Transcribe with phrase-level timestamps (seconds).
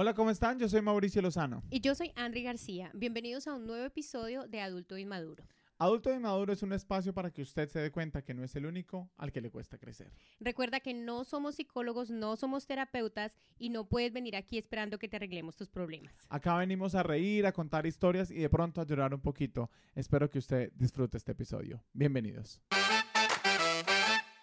[0.00, 0.60] Hola, ¿cómo están?
[0.60, 1.64] Yo soy Mauricio Lozano.
[1.70, 2.92] Y yo soy Andri García.
[2.94, 5.42] Bienvenidos a un nuevo episodio de Adulto Inmaduro.
[5.76, 8.66] Adulto Inmaduro es un espacio para que usted se dé cuenta que no es el
[8.66, 10.12] único al que le cuesta crecer.
[10.38, 15.08] Recuerda que no somos psicólogos, no somos terapeutas y no puedes venir aquí esperando que
[15.08, 16.14] te arreglemos tus problemas.
[16.28, 19.68] Acá venimos a reír, a contar historias y de pronto a llorar un poquito.
[19.96, 21.82] Espero que usted disfrute este episodio.
[21.92, 22.62] Bienvenidos.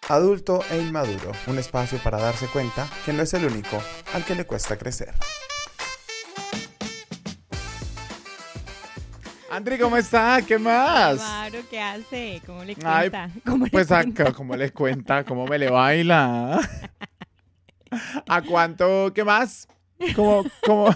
[0.08, 3.82] Adulto e Inmaduro, un espacio para darse cuenta que no es el único
[4.12, 5.14] al que le cuesta crecer.
[9.56, 10.42] Andri, ¿cómo está?
[10.46, 11.16] ¿Qué más?
[11.16, 12.42] Claro, ¿qué hace?
[12.44, 13.30] ¿Cómo le Ay, cuenta?
[13.42, 14.22] ¿Cómo le Pues cuenta?
[14.24, 15.24] acá, ¿cómo le cuenta?
[15.24, 16.60] ¿Cómo me le baila?
[18.28, 19.14] ¿A cuánto?
[19.14, 19.66] ¿Qué más?
[20.14, 20.94] ¿Cómo, cómo?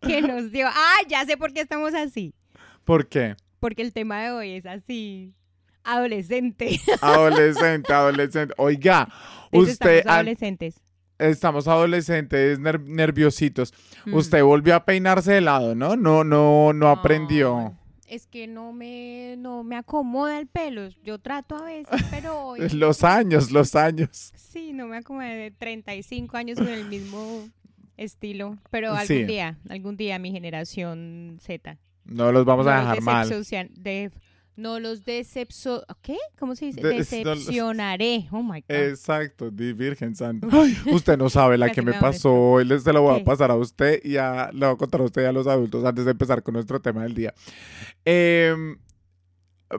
[0.00, 0.66] que nos dio.
[0.66, 2.34] Ah, ya sé por qué estamos así.
[2.84, 3.36] ¿Por qué?
[3.60, 5.32] Porque el tema de hoy es así.
[5.84, 6.80] Adolescente.
[7.02, 8.52] Adolescente, adolescente.
[8.58, 9.06] Oiga,
[9.52, 10.04] usted...
[10.04, 10.80] adolescentes.
[11.18, 13.72] Estamos adolescentes, ner- nerviositos.
[14.04, 14.14] Mm.
[14.14, 15.96] Usted volvió a peinarse de lado, ¿no?
[15.96, 17.74] No, no, no aprendió.
[18.06, 20.88] Es que no me, no me acomoda el pelo.
[21.02, 24.32] Yo trato a veces, pero hoy Los años, los años.
[24.36, 27.48] sí, no me acomoda de 35 años con el mismo
[27.96, 28.58] estilo.
[28.70, 29.24] Pero algún Sí.
[29.24, 31.78] día, algún día mi generación Z.
[32.04, 33.28] No los vamos a no dejar mal.
[33.28, 34.10] de-
[34.56, 35.84] no los decepcio...
[36.02, 36.16] ¿Qué?
[36.38, 36.80] ¿Cómo se dice?
[36.80, 38.26] De- Decepcionaré.
[38.30, 38.76] Oh, my God.
[38.76, 40.48] Exacto, di Virgen Santa.
[40.50, 42.32] Ay, usted no sabe la que me pasó.
[42.34, 45.00] Hoy les se lo voy a pasar a usted y a, le voy a contar
[45.00, 47.34] a usted y a los adultos antes de empezar con nuestro tema del día.
[48.04, 48.78] Em,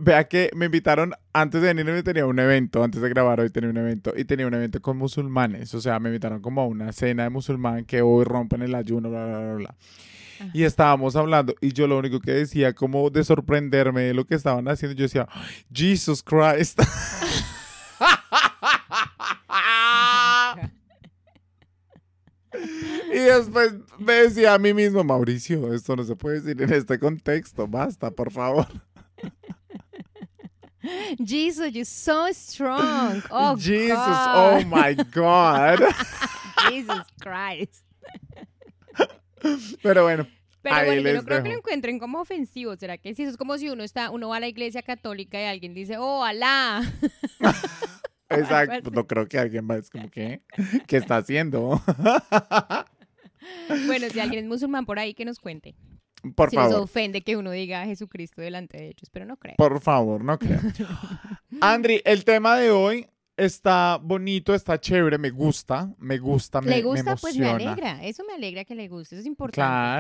[0.02, 3.50] vea que me invitaron, antes de venir me tenía un evento, antes de grabar hoy
[3.50, 5.74] tenía un evento, y tenía un evento con musulmanes.
[5.74, 9.10] O sea, me invitaron como a una cena de musulmán que hoy rompen el ayuno,
[9.10, 9.76] bla, bla, bla, bla.
[10.40, 10.52] Ajá.
[10.54, 14.36] Y estábamos hablando, y yo lo único que decía, como de sorprenderme de lo que
[14.36, 15.28] estaban haciendo, yo decía,
[15.74, 16.80] Jesus Christ.
[23.14, 27.00] Y después me decía a mí mismo, Mauricio, esto no se puede decir en este
[27.00, 28.68] contexto, basta, por favor.
[31.26, 33.24] Jesus, you're so strong.
[33.32, 34.36] Oh, Jesus, God.
[34.36, 35.80] oh my God.
[36.70, 37.84] Jesus Christ.
[39.84, 40.28] Pero bueno,
[40.62, 42.76] Pero Ahí bueno, yo no creo que lo encuentren como ofensivo.
[42.76, 43.24] ¿Será que sí?
[43.24, 45.98] Eso es como si uno está, uno va a la iglesia católica y alguien dice,
[45.98, 46.82] oh, Alá.
[48.30, 50.42] exacto, no creo que alguien más como que,
[50.88, 51.82] ¿qué está haciendo?
[53.88, 55.76] bueno, si alguien es musulmán por ahí, que nos cuente.
[56.36, 59.56] Por si favor, ofende que uno diga Jesucristo delante de ellos, pero no creo.
[59.56, 60.60] por favor, no creo.
[61.62, 66.76] Andri, el tema de hoy está bonito, está chévere, me gusta, me gusta, me, ¿Le
[66.78, 67.16] me gusta?
[67.16, 67.72] Pues me emociona.
[67.74, 68.04] alegra.
[68.06, 69.16] Eso me alegra que le guste.
[69.16, 69.56] Eso es importante.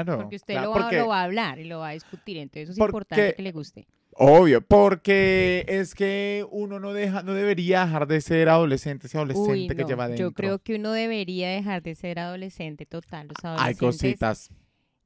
[0.05, 1.93] Claro, Porque usted claro, lo, va, porque- lo va a hablar y lo va a
[1.93, 2.37] discutir.
[2.37, 3.87] Entonces, eso es Porque- importante que le guste.
[4.19, 9.51] Obvio, porque es que uno no deja, no debería dejar de ser adolescente, ese adolescente
[9.51, 10.25] Uy, que lleva dentro.
[10.29, 13.27] Yo creo que uno debería dejar de ser adolescente total.
[13.27, 14.49] Los Hay cositas.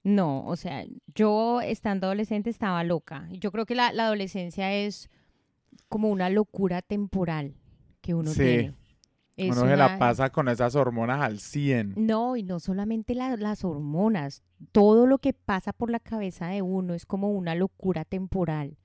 [0.04, 3.28] No, o sea, yo estando adolescente estaba loca.
[3.32, 5.10] Yo creo que la, la adolescencia es
[5.90, 7.56] como una locura temporal
[8.02, 8.40] que uno Sí.
[8.40, 8.74] tiene.
[9.38, 11.94] Es Uno se la pasa con esas hormonas al 100.
[11.96, 16.62] No, y no solamente la- las hormonas, todo lo que pasa por la cabeza de
[16.62, 18.78] uno es como una locura temporal.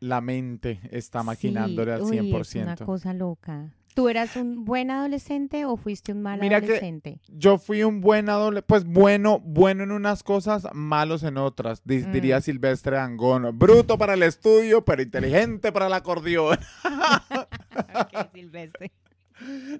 [0.00, 2.72] La mente está Sí, maquinándole al uy, 100%.
[2.72, 3.74] Es una cosa loca.
[3.94, 7.20] ¿Tú eras un buen adolescente o fuiste un mal Mira que- adolescente?
[7.28, 12.12] Yo fui un buen adolescente, pues bueno, bueno en unas cosas, malos en otras, Mm.
[12.12, 13.58] diría Silvestre Angón.
[13.58, 16.58] Bruto para el estudio, pero inteligente para el acordeón.
[17.94, 18.90] Ok, Silvestre.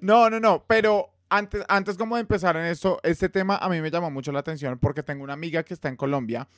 [0.00, 3.80] No, no, no, pero antes, antes como de empezar en esto, este tema a mí
[3.80, 6.48] me llamó mucho la atención porque tengo una amiga que está en Colombia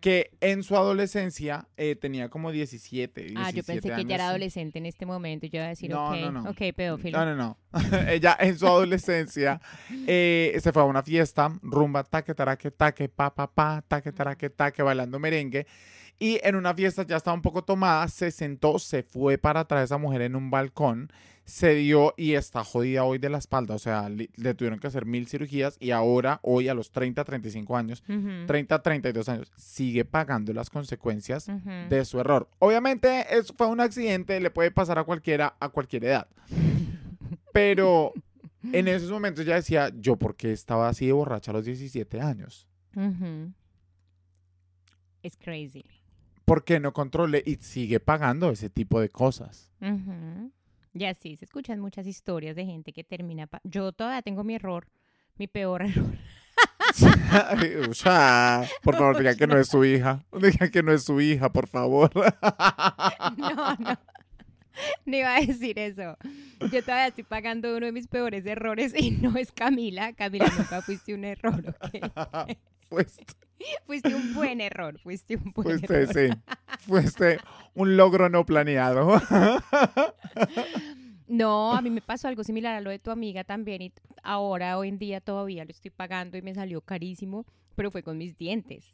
[0.00, 4.08] que en su adolescencia eh, tenía como 17, 17 Ah, yo pensé que años.
[4.08, 5.46] ya era adolescente en este momento.
[5.46, 6.50] Yo iba a decir, No, ok, no, no.
[6.50, 7.24] ok, pedófilo.
[7.24, 7.58] No, no, no.
[8.08, 9.60] Ella en su adolescencia
[10.08, 14.50] eh, se fue a una fiesta, rumba, taque, taraque, taque, pa, pa, pa, taque, taraque,
[14.50, 15.68] taque, bailando merengue.
[16.22, 19.86] Y en una fiesta ya estaba un poco tomada, se sentó, se fue para atrás
[19.86, 21.10] esa mujer en un balcón,
[21.44, 23.74] se dio y está jodida hoy de la espalda.
[23.74, 27.76] O sea, le tuvieron que hacer mil cirugías y ahora, hoy a los 30, 35
[27.76, 31.50] años, Ujú, 30, 32 años, sigue pagando las consecuencias
[31.90, 32.48] de su error.
[32.60, 36.28] Obviamente, eso fue un accidente, le puede pasar a cualquiera a cualquier edad.
[37.52, 38.12] Pero
[38.72, 42.20] en esos momentos ya decía, yo por qué estaba así de borracha a los 17
[42.20, 42.68] años.
[45.24, 45.84] Es crazy.
[46.44, 49.70] ¿Por qué no controlé y sigue pagando ese tipo de cosas?
[49.80, 50.50] Ujú.
[50.94, 53.48] Y así se escuchan muchas historias de gente que termina.
[53.64, 54.86] Yo todavía tengo mi error,
[55.36, 56.16] mi peor error.
[57.88, 60.24] o sea, por favor, diga que no es su hija.
[60.32, 62.10] Diga que no es su hija, por favor.
[63.36, 63.98] No, no.
[65.04, 66.16] No iba a decir eso.
[66.72, 70.14] Yo todavía estoy pagando uno de mis peores errores y no es Camila.
[70.14, 72.56] Camila, nunca fuiste un error, ¿ok?
[73.86, 76.14] Fuiste un buen error, fuiste un buen fuiste, error.
[76.14, 76.28] sí.
[76.88, 77.38] Fuiste
[77.74, 79.20] un logro no planeado.
[81.28, 83.92] No, a mí me pasó algo similar a lo de tu amiga también y
[84.22, 88.18] ahora, hoy en día todavía lo estoy pagando y me salió carísimo, pero fue con
[88.18, 88.92] mis dientes.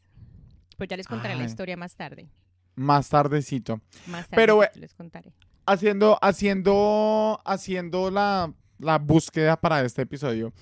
[0.76, 2.28] Pues ya les contaré la historia más tarde.
[2.76, 3.80] Más tardecito.
[4.06, 5.32] Más tarde Pero, les contaré.
[5.66, 10.52] haciendo, haciendo, haciendo la, la búsqueda para este episodio,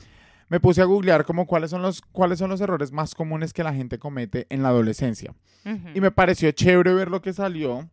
[0.48, 3.64] me puse a googlear como cuáles son los, cuáles son los errores más comunes que
[3.64, 5.34] la gente comete en la adolescencia.
[5.64, 5.88] Ujú.
[5.94, 7.88] Y me pareció chévere ver lo que salió.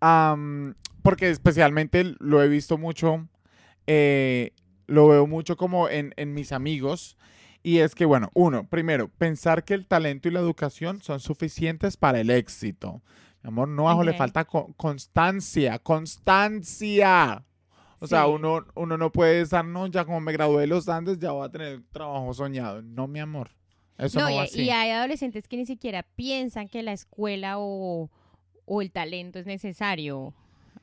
[0.00, 3.26] am, porque especialmente lo he visto mucho,
[3.86, 4.52] eh,
[4.86, 7.16] lo veo mucho como en, en mis amigos.
[7.62, 11.96] Y es que, bueno, uno, primero, pensar que el talento y la educación son suficientes
[11.96, 13.02] para el éxito.
[13.42, 14.16] Mi amor, no, ajo, le Ok.
[14.18, 17.44] falta co- constancia, constancia.
[18.00, 21.18] O sea, uno, uno no puede estar, no, ya como me gradué de los Andes,
[21.18, 22.80] ya voy a tener trabajo soñado.
[22.82, 23.50] No, mi amor.
[23.98, 24.62] Eso no, No, y, va hay- así.
[24.62, 28.08] y hay adolescentes que ni siquiera piensan que la escuela o,
[28.64, 30.32] o el talento es necesario.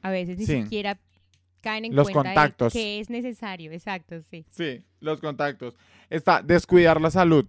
[0.01, 0.63] A veces ni Sí.
[0.63, 0.99] siquiera
[1.61, 2.73] caen en Los cuenta de contactos.
[2.73, 3.71] que es necesario.
[3.71, 4.45] Exacto, sí.
[4.49, 5.75] Sí, los contactos.
[6.09, 7.47] Está descuidar la salud.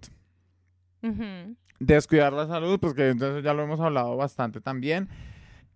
[1.78, 5.08] Descuidar la salud, pues que entonces ya lo hemos hablado bastante también.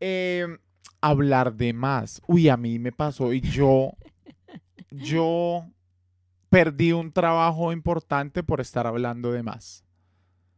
[0.00, 0.46] Eh,
[1.00, 2.21] hablar de más.
[2.27, 3.93] Uy, a mí me pasó y yo,
[4.91, 5.65] yo
[6.49, 9.85] perdí un trabajo importante por estar hablando de más.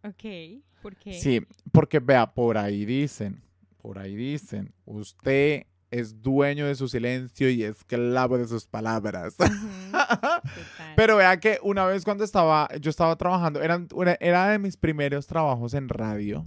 [0.05, 1.15] Ok, ¿por qué?
[1.15, 1.41] Sí,
[1.71, 3.43] porque vea, por ahí dicen,
[3.77, 9.37] por ahí dicen, usted es dueño de su silencio y esclavo de sus palabras.
[10.97, 15.75] Pero vea que una vez cuando estaba, yo estaba trabajando, era de mis primeros trabajos
[15.75, 16.47] en radio.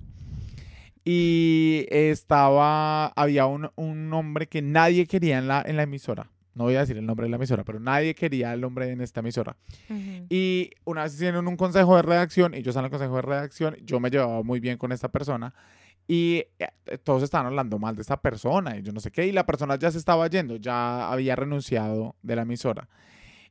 [1.07, 6.31] Y estaba, había un, un hombre que nadie quería en la, en la emisora.
[6.55, 9.01] No voy a decir el nombre de la emisora, pero nadie quería el nombre en
[9.01, 9.55] esta emisora.
[9.89, 10.25] Ujú.
[10.29, 13.21] Y una vez hicieron un consejo de redacción, y yo estaba en el consejo de
[13.21, 15.53] redacción, yo me llevaba muy bien con esta persona,
[16.07, 19.31] y eh, todos estaban hablando mal de esta persona, y yo no sé qué, y
[19.31, 22.87] la persona ya se estaba yendo, ya había renunciado de la emisora.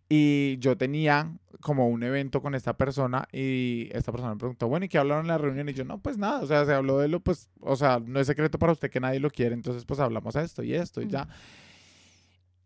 [0.08, 4.84] Y yo tenía como un evento con esta persona, y esta persona me preguntó, bueno,
[4.84, 5.68] ¿y qué hablaron en la reunión?
[5.68, 8.20] Y yo, no, pues nada, o sea, se habló de lo, pues, o sea, no
[8.20, 11.08] es secreto para usted que nadie lo quiere, entonces pues hablamos esto y esto, y
[11.08, 11.26] ya.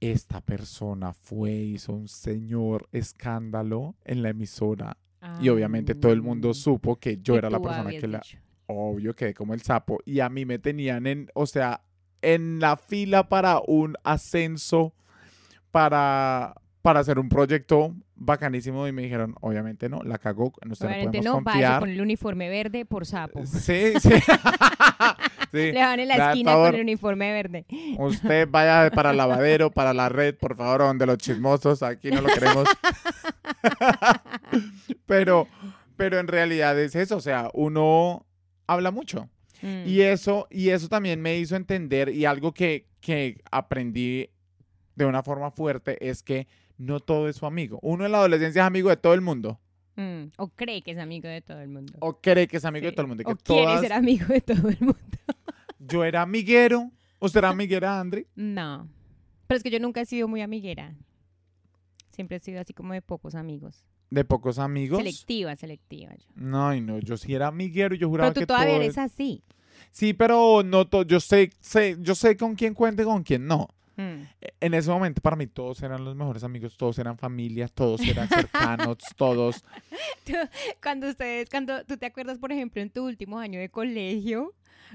[0.01, 4.97] Esta persona fue, hizo un señor escándalo en la emisora
[5.41, 8.19] y obviamente todo el mundo Ah, supo que yo que era la persona que la...
[8.19, 8.39] dicho.
[8.67, 11.83] Obvio, quedé como el sapo y a mí me tenían en, o sea,
[12.21, 14.95] en la fila para un ascenso
[15.71, 20.87] para, para hacer un proyecto bacanísimo y me dijeron, obviamente no, la cagó, en usted
[20.87, 21.81] no Obviamente podemos no, vaya confiar.
[21.81, 23.43] con el uniforme verde por sapo.
[23.47, 24.11] Sí, sí.
[25.51, 25.73] Sí.
[25.73, 26.67] Le van en la esquina favor.
[26.67, 27.65] con el uniforme verde.
[27.97, 32.21] Usted vaya para el lavadero, para la red, por favor, donde los chismosos, aquí no
[32.21, 32.69] lo queremos.
[35.07, 35.49] pero,
[35.97, 38.27] pero en realidad es eso, o sea, uno
[38.67, 39.31] habla mucho.
[39.63, 39.85] Mm.
[39.87, 44.29] Y eso, y eso también me hizo entender, y algo que, que aprendí
[44.97, 46.47] de una forma fuerte, es que
[46.79, 47.79] no todo es su amigo.
[47.83, 49.61] Uno en la adolescencia es amigo de todo el mundo.
[49.97, 51.93] Mm, O cree que es amigo de todo el mundo.
[52.01, 53.25] O cree que es amigo de todo el mundo.
[53.25, 54.99] Que o quiere todas- ser amigo de todo el mundo.
[55.81, 56.91] Yo era amiguero.
[57.21, 58.27] ¿Usted era amiguera, Andri?
[58.37, 58.89] No.
[59.49, 60.95] Pero es que yo nunca he sido muy amiguera.
[62.13, 63.85] Siempre he sido así como de pocos amigos.
[64.11, 64.99] De pocos amigos.
[64.99, 66.15] Selectiva, selectiva.
[66.15, 66.27] Yo.
[66.37, 68.83] No, y no, yo sí era amiguero y yo juraba Pero tú que todavía todo
[68.83, 69.43] eres así.
[69.91, 73.69] Sí, pero no yo sé, sé, yo sé con quién cuente y con quién no.
[73.99, 74.23] Mm.
[74.61, 78.29] En ese momento para mí todos eran los mejores amigos, todos eran familias, todos eran
[78.29, 79.65] cercanos, todos.
[80.81, 84.55] Cuando ustedes, cuando tú te acuerdas, por ejemplo, en tu último año de colegio,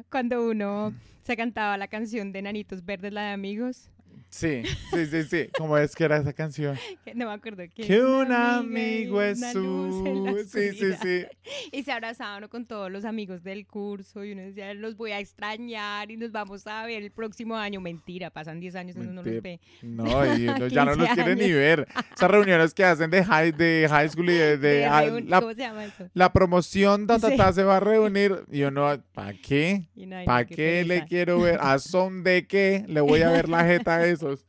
[0.09, 0.93] cuando uno
[1.23, 3.89] se cantaba la canción de Nanitos Verdes, la de amigos,
[4.29, 5.49] Sí, sí, sí, sí.
[5.57, 6.77] ¿Cómo es que era esa canción?
[7.05, 7.83] que no me acuerdo qué.
[7.87, 10.43] Que un amigo es su...
[10.51, 11.25] Sí, sí, sí.
[11.71, 15.11] Y se abrazaba uno con todos los amigos del curso y uno decía, los voy
[15.11, 17.79] a extrañar y nos vamos a ver el próximo año.
[17.81, 19.59] Mentira, pasan 10 años y uno no los ve.
[19.81, 21.87] No, y uno ya no los 15 quiere ni ver.
[22.15, 24.57] Esas reuniones que hacen de high, de high school y de...
[24.57, 26.09] de- De reun- la, ¿Cómo se llama eso?
[26.13, 27.37] la promoción, ta, ta, Sí.
[27.37, 28.43] ta, se va a reunir.
[28.51, 29.83] Y uno, ¿para qué?
[29.95, 31.59] No, ¿Para qué qué le quiero ver?
[31.61, 34.45] ¿A son de qué le voy a ver la jeta a esos?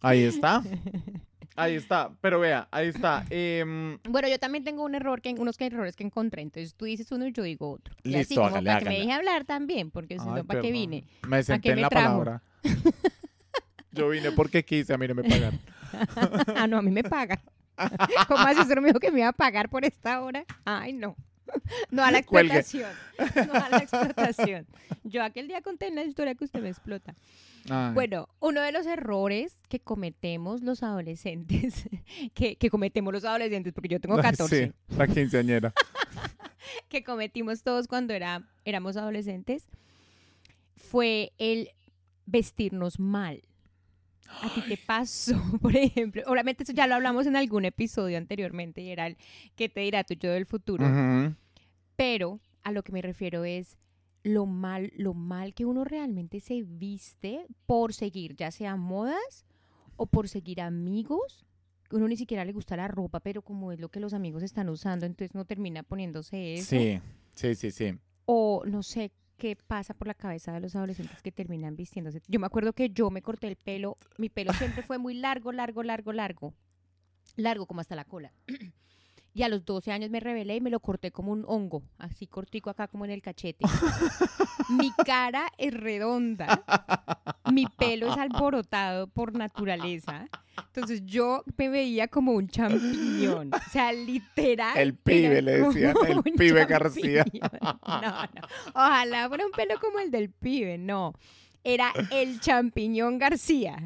[0.00, 0.62] Ahí está.
[1.56, 2.10] Ahí está.
[2.20, 3.24] Pero vea, ahí está.
[3.30, 6.42] Em, Bueno, yo también tengo un error, que unos que errores que encontré.
[6.42, 7.94] Entonces tú dices uno y yo digo otro.
[8.02, 10.60] Y así Listo, como hágale, para que me deje hablar también, porque si no, ¿para
[10.60, 11.04] qué vine?
[11.28, 12.08] Me senté qué en me la trajo?
[12.08, 12.42] palabra.
[13.92, 15.60] Yo vine porque quise, a mí no me pagaron.
[16.56, 17.38] ah, no, a mí me pagan.
[18.26, 18.60] ¿Cómo así?
[18.60, 20.44] ¿Usted no me dijo que me iba a pagar por esta hora?
[20.64, 21.16] Ay, no.
[21.90, 22.90] No a la explotación.
[23.46, 24.66] No a la explotación.
[25.04, 27.14] Yo aquel día conté en la historia que usted me explota.
[27.70, 27.94] Ay.
[27.94, 31.88] Bueno, uno de los errores que cometemos los adolescentes,
[32.34, 35.72] que, que cometemos los adolescentes, porque yo tengo 14, Sí, la quinceañera.
[36.88, 39.68] que cometimos todos cuando era, éramos adolescentes,
[40.76, 41.70] fue el
[42.26, 43.42] vestirnos mal.
[44.42, 46.22] ¿A ti te pasó, por ejemplo?
[46.26, 49.16] Obviamente eso ya lo hablamos en algún episodio anteriormente y era el
[49.54, 50.84] que te dirá tu yo del futuro.
[50.86, 51.34] Ujú.
[51.96, 53.76] Pero a lo que me refiero es
[54.24, 59.44] lo mal, lo mal que uno realmente se viste por seguir, ya sea modas
[59.96, 61.46] o por seguir amigos.
[61.92, 64.70] Uno ni siquiera le gusta la ropa, pero como es lo que los amigos están
[64.70, 66.70] usando, entonces no termina poniéndose eso.
[66.70, 67.00] Sí,
[67.34, 67.98] sí, sí, sí.
[68.24, 72.22] O no sé qué pasa por la cabeza de los adolescentes que terminan vistiéndose.
[72.26, 75.52] Yo me acuerdo que yo me corté el pelo, mi pelo siempre fue muy largo,
[75.52, 76.54] largo, largo, largo.
[77.36, 78.32] Largo como hasta la cola.
[79.36, 82.28] Y a los 12 años me rebelé y me lo corté como un hongo, así
[82.28, 83.64] cortico acá como en el cachete.
[84.68, 86.62] mi cara es redonda,
[87.52, 90.28] mi pelo es alborotado por naturaleza.
[90.66, 94.78] Entonces yo me veía como un champiñón, o sea, literal.
[94.78, 97.24] El pibe, le decían, el pibe García.
[97.42, 97.50] No,
[97.82, 98.48] no.
[98.72, 101.12] Ojalá fuera un pelo como el del pibe, no.
[101.64, 103.78] Era el champiñón García,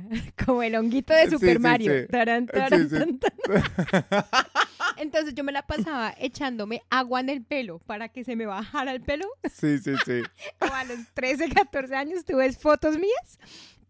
[0.44, 2.00] como el honguito de Super sí, Mario.
[2.02, 2.06] sí.
[2.08, 3.20] Tarán, Sí, tarán.
[4.98, 8.92] Entonces yo me la pasaba echándome agua en el pelo para que se me bajara
[8.92, 9.26] el pelo.
[9.52, 10.22] Sí, sí, sí.
[10.60, 13.38] A los 13, 14 años, tú ves fotos mías.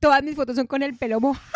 [0.01, 1.49] Todas mis fotos son con el pelo mojado.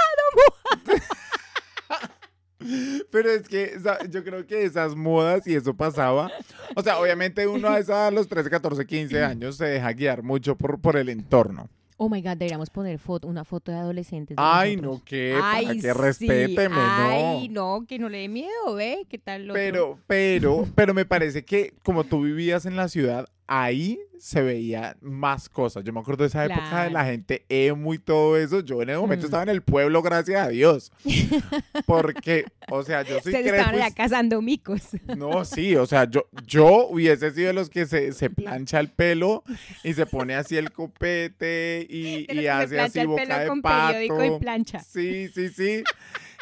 [3.11, 3.77] Pero es que
[4.09, 6.31] yo creo que esas modas y eso pasaba.
[6.77, 10.23] O sea, obviamente uno a, esa, a los 13, 14, 15 años se deja guiar
[10.23, 11.69] mucho por, por el entorno.
[11.97, 14.37] Oh my God, deberíamos poner foto, una foto de adolescentes.
[14.37, 14.99] de Ay, nosotros.
[15.01, 15.93] no, qué, para Ay, que sí.
[15.93, 17.79] respéteme, Ay, no.
[17.81, 19.07] no, que no le dé miedo, ¿ve?
[19.09, 19.63] ¿Qué tal lo otro?
[19.63, 23.27] Pero, pero, pero me parece que como tú vivías en la ciudad,
[23.61, 25.83] ahí se veía más cosas.
[25.83, 28.61] Yo me acuerdo de esa época de la gente emo y todo eso.
[28.61, 29.27] Yo en el momento Mm.
[29.27, 30.93] estaba en el pueblo, gracias a Dios.
[31.87, 33.95] Porque, o sea, yo soy Se estaban crepus.
[33.95, 34.83] cazando micos.
[35.17, 38.89] No, sí, o sea, yo, yo hubiese sido de los que se, se plancha el
[38.89, 39.43] pelo
[39.83, 43.61] y se pone así el copete y, y hace así el boca pelo de con
[43.63, 43.93] pato.
[43.95, 44.79] periódico y plancha.
[44.81, 45.83] Sí, sí, sí.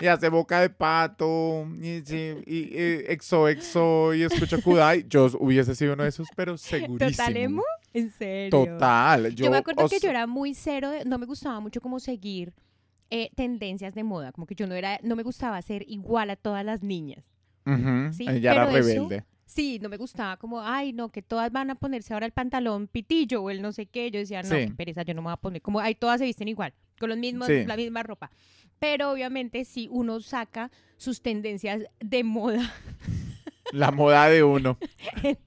[0.00, 2.68] Y hace boca de pato y, y, y
[3.08, 5.04] exo, exo y escucha Kudai.
[5.08, 7.10] Yo hubiese sido uno de esos, pero segurísimo.
[7.10, 7.62] ¿Total emo?
[7.92, 8.50] ¿En serio?
[8.50, 9.34] Total.
[9.34, 12.00] Yo, Yo, me acuerdo que yo era muy cero, de- no me gustaba mucho como
[12.00, 12.54] seguir
[13.10, 16.36] eh, tendencias de moda, como que yo no era, no me gustaba ser igual a
[16.36, 17.24] todas las niñas.
[17.66, 19.24] ujú, sí, ella era eso- rebelde.
[19.44, 22.86] Sí, no me gustaba como, ay, no, que todas van a ponerse ahora el pantalón
[22.86, 24.08] pitillo o el no sé qué.
[24.12, 24.66] Yo decía, no, Sí.
[24.68, 25.60] qué pereza, yo no me voy a poner.
[25.60, 27.64] Como, ay, todas se visten igual, con los mismos, Sí.
[27.66, 28.30] la misma ropa.
[28.80, 32.74] Pero obviamente si uno saca sus tendencias de moda
[33.72, 34.78] La moda de uno.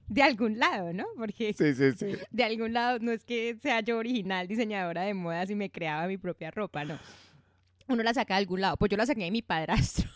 [0.08, 1.04] de algún lado, ¿no?
[1.18, 2.16] Porque Sí, sí, sí.
[2.30, 6.06] de algún lado no es que sea yo original diseñadora de modas y me creaba
[6.06, 6.98] mi propia ropa, no.
[7.86, 8.78] Uno la saca de algún lado.
[8.78, 10.08] Pues yo la saqué de mi padrastro.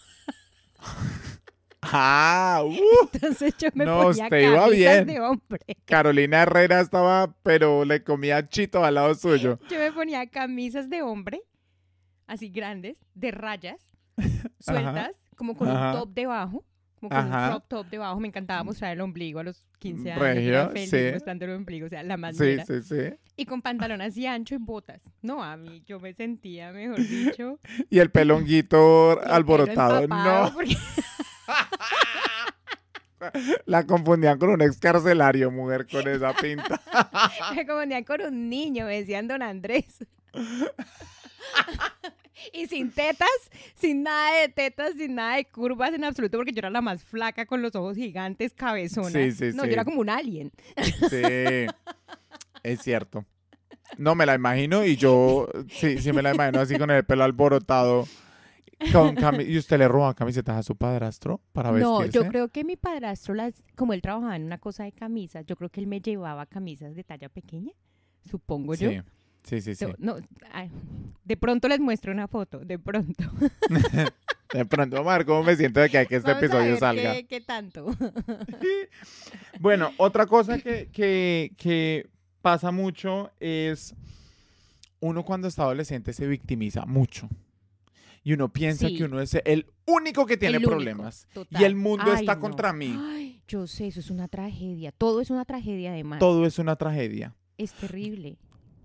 [1.83, 2.75] Ah, uh,
[3.13, 5.07] Entonces yo me No, ponía usted iba camisas bien.
[5.07, 5.61] de hombre.
[5.85, 9.59] Carolina Herrera estaba, pero le comía chito al lado suyo.
[9.71, 11.43] Yo me ponía camisas de hombre,
[12.29, 13.81] así grandes, de rayas,
[14.61, 15.93] sueltas, como con Ajá.
[15.95, 16.65] un top debajo.
[17.01, 17.45] Como con Ajá.
[17.45, 18.19] un crop top debajo.
[18.19, 20.21] Me encantaba mostrar el ombligo a los 15 años.
[20.21, 21.11] Regio, feliz sí.
[21.13, 22.65] mostrando el ombligo, o sea, la Sí, manera.
[22.67, 22.97] sí, sí.
[23.37, 25.01] Y con pantalón así ancho y botas.
[25.23, 30.09] No, a mí yo me sentía, mejor dicho, Y el pelonguito el pelo alborotado.
[30.09, 30.77] No, porque
[33.67, 36.81] la confundían con un excarcelario, mujer, con esa pinta.
[37.55, 40.05] me confundían con un niño, me decían don Andrés.
[42.53, 43.29] Y sin tetas,
[43.75, 47.03] sin nada de tetas, sin nada de curvas en absoluto, porque yo era la más
[47.03, 49.11] flaca con los ojos gigantes, cabezona.
[49.11, 49.69] Sí, sí, no, sí.
[49.69, 50.53] yo era como un alien.
[51.11, 51.67] Sí,
[52.63, 53.25] es cierto.
[53.97, 57.25] No me la imagino y yo sí, sí me la imagino así con el pelo
[57.25, 58.07] alborotado.
[58.93, 62.19] Con ¿Y usted le roba camisetas a su padrastro para No, vestirse?
[62.19, 65.57] yo creo que mi padrastro, las, como él trabajaba en una cosa de camisas, yo
[65.57, 67.73] creo que él me llevaba camisas de talla pequeña,
[68.31, 68.91] supongo yo.
[69.45, 69.87] Sí, sí, sí.
[69.99, 70.17] no,
[70.53, 70.71] ay,
[71.25, 73.25] de pronto les muestro una foto, de pronto.
[74.51, 77.13] De pronto, Mar, ¿cómo me siento de que, que este Vamos a episodio ver salga?
[77.13, 77.85] ¿Qué, qué tanto?
[79.61, 82.09] Bueno, otra cosa que, que, que
[82.41, 83.95] pasa mucho es
[85.01, 87.29] uno cuando está adolescente se victimiza mucho.
[88.25, 88.97] Y uno piensa Sí.
[88.97, 91.27] que uno es el único que tiene El problemas.
[91.51, 92.41] Y el mundo Ay, está no.
[92.41, 92.95] contra mí.
[92.99, 94.93] Ay, yo sé, eso es una tragedia.
[94.93, 96.19] Todo es una tragedia además.
[96.19, 97.35] Todo es una tragedia.
[97.57, 98.37] Es terrible.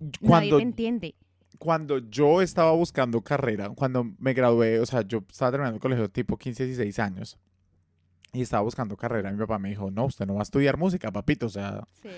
[0.04, 1.14] Nadie Cuando, te entiende.
[1.58, 6.10] cuando yo estaba buscando carrera, cuando me gradué, o sea, yo estaba terminando el colegio
[6.10, 7.38] tipo 15, 16 años.
[8.32, 9.30] Y estaba buscando carrera.
[9.30, 11.46] Mi papá me dijo, no, usted no va a estudiar música, papito.
[11.46, 12.08] O sea, Sí.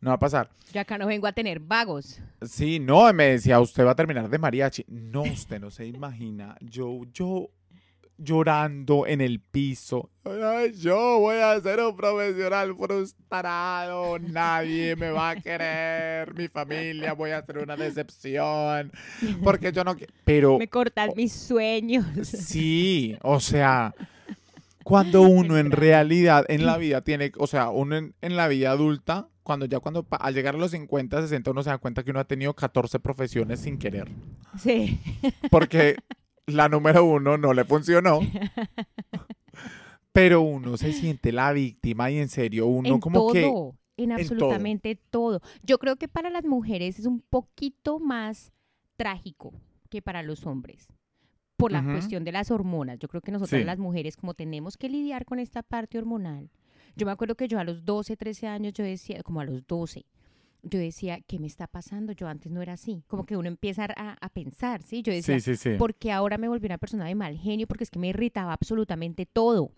[0.00, 0.50] No va a pasar.
[0.72, 2.20] Yo acá no vengo a tener vagos.
[2.42, 4.84] Sí, no, me decía, usted va a terminar de mariachi.
[4.88, 6.56] No, usted no se imagina.
[6.60, 7.50] Yo, yo
[8.22, 10.10] llorando en el piso.
[10.24, 14.18] Ay, yo voy a ser un profesional frustrado.
[14.18, 16.34] Nadie me va a querer.
[16.34, 18.92] Mi familia, voy a ser una decepción.
[19.42, 19.94] Porque yo no...
[19.96, 22.04] qui- Pero Me cortan mis sueños.
[22.26, 23.94] sí, o sea,
[24.84, 28.70] cuando uno en realidad en la vida tiene, o sea, uno en, en la vida
[28.70, 32.10] adulta, cuando ya cuando al llegar a los 50, 60, uno se da cuenta que
[32.12, 34.08] uno ha tenido 14 profesiones sin querer.
[34.58, 35.00] Sí.
[35.50, 35.96] Porque
[36.46, 38.20] la número uno no le funcionó.
[40.12, 43.46] Pero uno se siente la víctima y en serio, uno en como todo, que...
[43.96, 44.14] en todo.
[44.18, 45.40] absolutamente todo.
[45.62, 48.52] Yo creo que para las mujeres es un poquito más
[48.96, 49.54] trágico
[49.88, 50.88] que para los hombres.
[51.56, 52.98] Por la cuestión de las hormonas.
[52.98, 53.64] Yo creo que nosotras Sí.
[53.64, 56.50] las mujeres, como tenemos que lidiar con esta parte hormonal.
[56.96, 59.64] Yo me acuerdo que yo a los 12, 13 años, yo decía, como a los
[59.66, 60.04] 12,
[60.62, 62.12] yo decía, ¿qué me está pasando?
[62.12, 63.02] Yo antes no era así.
[63.08, 65.02] Como que uno empieza a, a pensar, ¿sí?
[65.02, 65.76] Yo decía, Sí, sí, sí.
[65.78, 69.26] porque ahora me volví una persona de mal genio, porque es que me irritaba absolutamente
[69.26, 69.72] todo.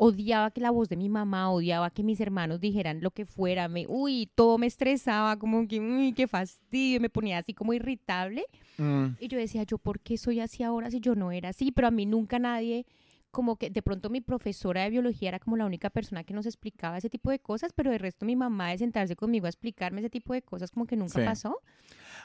[0.00, 3.66] Odiaba que la voz de mi mamá, odiaba que mis hermanos dijeran lo que fuera,
[3.66, 8.44] me, uy, todo me estresaba, como que, uy, qué fastidio, me ponía así como irritable.
[8.76, 11.72] Mm, Y yo decía, ¿yo por qué soy así ahora si yo no era así?
[11.72, 12.86] Pero a mí nunca nadie,
[13.30, 16.46] como que de pronto mi profesora de biología era como la única persona que nos
[16.46, 20.00] explicaba ese tipo de cosas, pero de resto mi mamá de sentarse conmigo a explicarme
[20.00, 21.24] ese tipo de cosas como que nunca Sí.
[21.24, 21.60] pasó.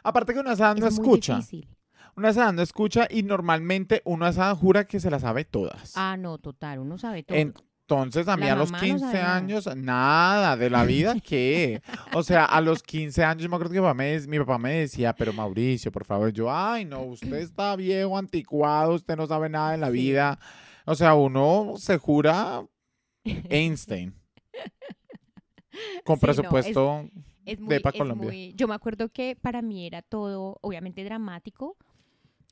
[0.03, 1.35] Aparte que una esa no es muy escucha.
[1.37, 1.67] difícil.
[2.15, 5.93] Una esa no escucha y normalmente uno esa jura que se la sabe todas.
[5.95, 7.37] Ah, no, total, uno sabe todo.
[7.37, 9.35] Entonces, a mí La a los mamá no 15 sabe nada.
[9.35, 11.81] años, nada de la vida, ¿qué?
[12.13, 14.57] O sea, a los 15 años, yo me acuerdo que mi papá me, mi papá
[14.57, 19.27] me decía, pero Mauricio, por favor, yo, ay, no, usted está viejo, anticuado, usted no
[19.27, 19.93] sabe nada de la Sí.
[19.93, 20.39] vida.
[20.85, 22.65] O sea, uno se jura
[23.23, 24.13] Einstein.
[26.03, 27.09] Con Sí, no, es- presupuesto.
[27.45, 28.27] Es de muy, Pa' es Colombia.
[28.29, 31.77] muy- yo me acuerdo que para mí era todo, obviamente dramático,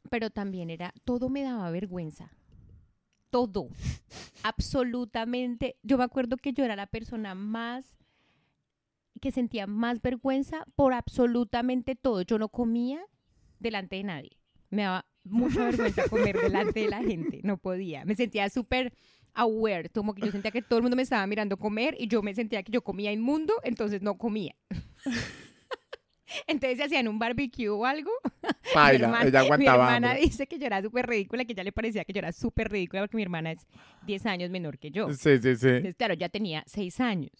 [0.09, 2.31] pero también era, todo me daba vergüenza.
[3.29, 3.69] Todo.
[4.43, 5.77] Absolutamente.
[5.83, 7.95] Yo me acuerdo que yo era la persona más,
[9.21, 12.23] que sentía más vergüenza por absolutamente todo.
[12.23, 12.99] Yo no comía
[13.59, 14.37] delante de nadie.
[14.69, 17.41] Me daba mucha vergüenza comer delante de la gente.
[17.43, 18.05] No podía.
[18.05, 18.93] Me sentía súper
[19.33, 22.21] aware, como que yo sentía que todo el mundo me estaba mirando comer y yo
[22.21, 24.55] me sentía que yo comía inmundo, entonces no comía.
[26.47, 28.11] entonces se hacían un barbecue o algo.
[28.43, 29.83] mi Baila, hermana- ella Mi aguantaba.
[29.85, 30.23] hermana hambre.
[30.25, 33.01] dice que yo era súper ridícula, que ya le parecía que yo era súper ridícula
[33.03, 33.65] porque mi hermana es
[34.05, 35.09] 10 años menor que yo.
[35.13, 35.67] Sí, sí, sí.
[35.67, 37.31] Entonces, claro, ya tenía 6 años.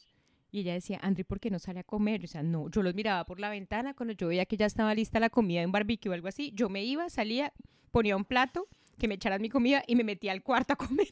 [0.52, 2.24] Y ella decía, Andri, ¿por qué no sale a comer?
[2.26, 4.94] O sea, no, yo los miraba por la ventana, cuando yo veía que ya estaba
[4.94, 7.54] lista la comida de un barbecue o algo así, yo me iba, salía,
[7.92, 8.68] ponía un plato,
[9.00, 11.08] que me echaran mi comida y me metía al cuarto a comer.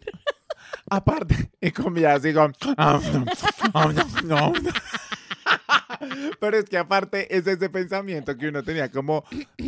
[0.89, 2.53] Aparte, y comía así con...
[6.39, 9.23] Pero es que aparte es ese pensamiento que uno tenía como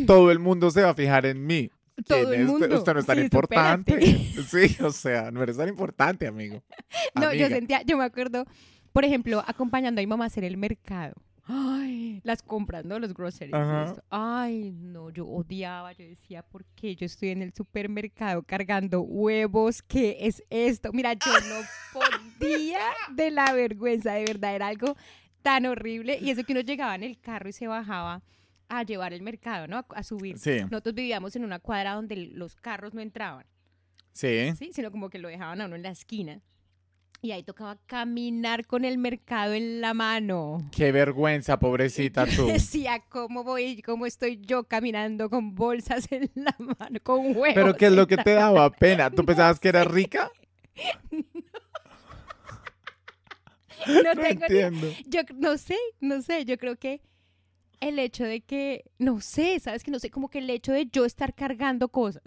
[0.06, 1.70] todo el mundo se va a fijar en mí.
[2.06, 2.66] Todo ¿Quién el mundo.
[2.78, 3.92] Usted no es tan Sí, importante.
[3.92, 4.68] supérate.
[4.68, 6.62] Sí, o sea, no eres tan importante, amigo.
[7.14, 7.48] No, yo Amiga.
[7.48, 8.46] sentía, yo me acuerdo,
[8.92, 11.14] por ejemplo, acompañando a mi mamá a hacer el mercado.
[11.44, 12.98] Ay, las compras, ¿no?
[13.00, 13.52] Los groceries.
[13.90, 14.02] esto.
[14.10, 19.82] Ay, no, yo odiaba, yo decía, ¿por qué yo estoy en el supermercado cargando huevos?
[19.82, 20.92] ¿Qué es esto?
[20.92, 22.00] Mira, yo no
[22.38, 22.78] podía
[23.10, 24.96] de la vergüenza, de verdad, era algo
[25.42, 26.18] tan horrible.
[26.20, 28.22] Y eso que uno llegaba en el carro y se bajaba
[28.68, 29.78] a llevar el mercado, ¿no?
[29.78, 30.38] A, a subir.
[30.38, 33.44] Sí, Nosotros vivíamos en una cuadra donde los carros no entraban.
[34.12, 34.52] sí.
[34.56, 34.70] ¿sí?
[34.72, 36.40] Sino como que lo dejaban a uno en la esquina.
[37.24, 40.58] Y ahí tocaba caminar con el mercado en la mano.
[40.72, 42.46] Qué vergüenza, pobrecita tú.
[42.48, 43.80] Decía, ¿cómo voy?
[43.82, 47.54] ¿Cómo estoy yo caminando con bolsas en la mano, con huevos?
[47.54, 49.08] Pero ¿qué es lo que te daba pena?
[49.10, 50.30] ¿Tú pensabas que eras rica?
[53.86, 54.86] No No tengo ni- entiendo.
[55.06, 56.44] Yo no sé, no sé.
[56.44, 57.00] Yo creo que
[57.80, 59.82] el hecho de que, no sé, ¿sabes?
[59.82, 62.22] Que no sé, como que el hecho de yo estar cargando cosas.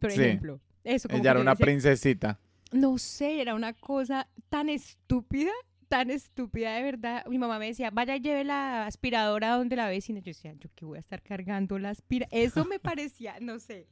[0.00, 0.20] Por Sí.
[0.20, 1.08] ejemplo, eso.
[1.08, 2.40] Como Ella era que una decía, princesita.
[2.74, 5.52] No sé, era una cosa tan estúpida,
[5.88, 7.24] tan estúpida de verdad.
[7.26, 10.18] Mi mamá me decía, vaya y lleve la aspiradora donde la vecina.
[10.18, 12.36] Yo decía, yo que voy a estar cargando la aspiradora.
[12.36, 13.86] Eso me parecía, no sé,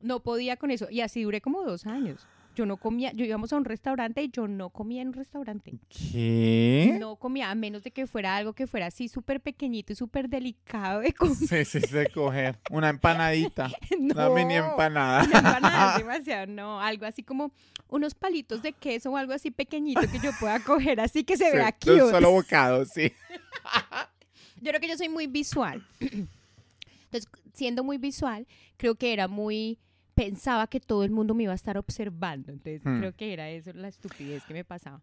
[0.00, 0.90] no podía con eso.
[0.90, 2.26] Y así duré como dos años.
[2.56, 5.74] Yo no comía, yo íbamos a un restaurante y yo no comía en un restaurante.
[5.90, 6.96] ¿Qué?
[6.98, 10.30] No comía, a menos de que fuera algo que fuera así súper pequeñito y súper
[10.30, 11.36] delicado de comer.
[11.36, 12.58] Sí, sí, sé coger.
[12.70, 13.70] Una empanadita.
[14.00, 14.34] Una No.
[14.34, 15.24] mini empanada.
[15.24, 17.52] Una empanada es demasiado, no, algo así como
[17.88, 21.50] unos palitos de queso o algo así pequeñito que yo pueda coger así que se
[21.50, 23.12] Sí, vea de un solo bocado, sí.
[24.62, 25.86] Yo creo que yo soy muy visual.
[26.00, 28.46] Entonces, siendo muy visual,
[28.78, 29.78] creo que era muy
[30.16, 32.50] pensaba que todo el mundo me iba a estar observando.
[32.50, 32.98] Entonces, Hmm.
[32.98, 35.00] creo que era eso la estupidez que me pasaba.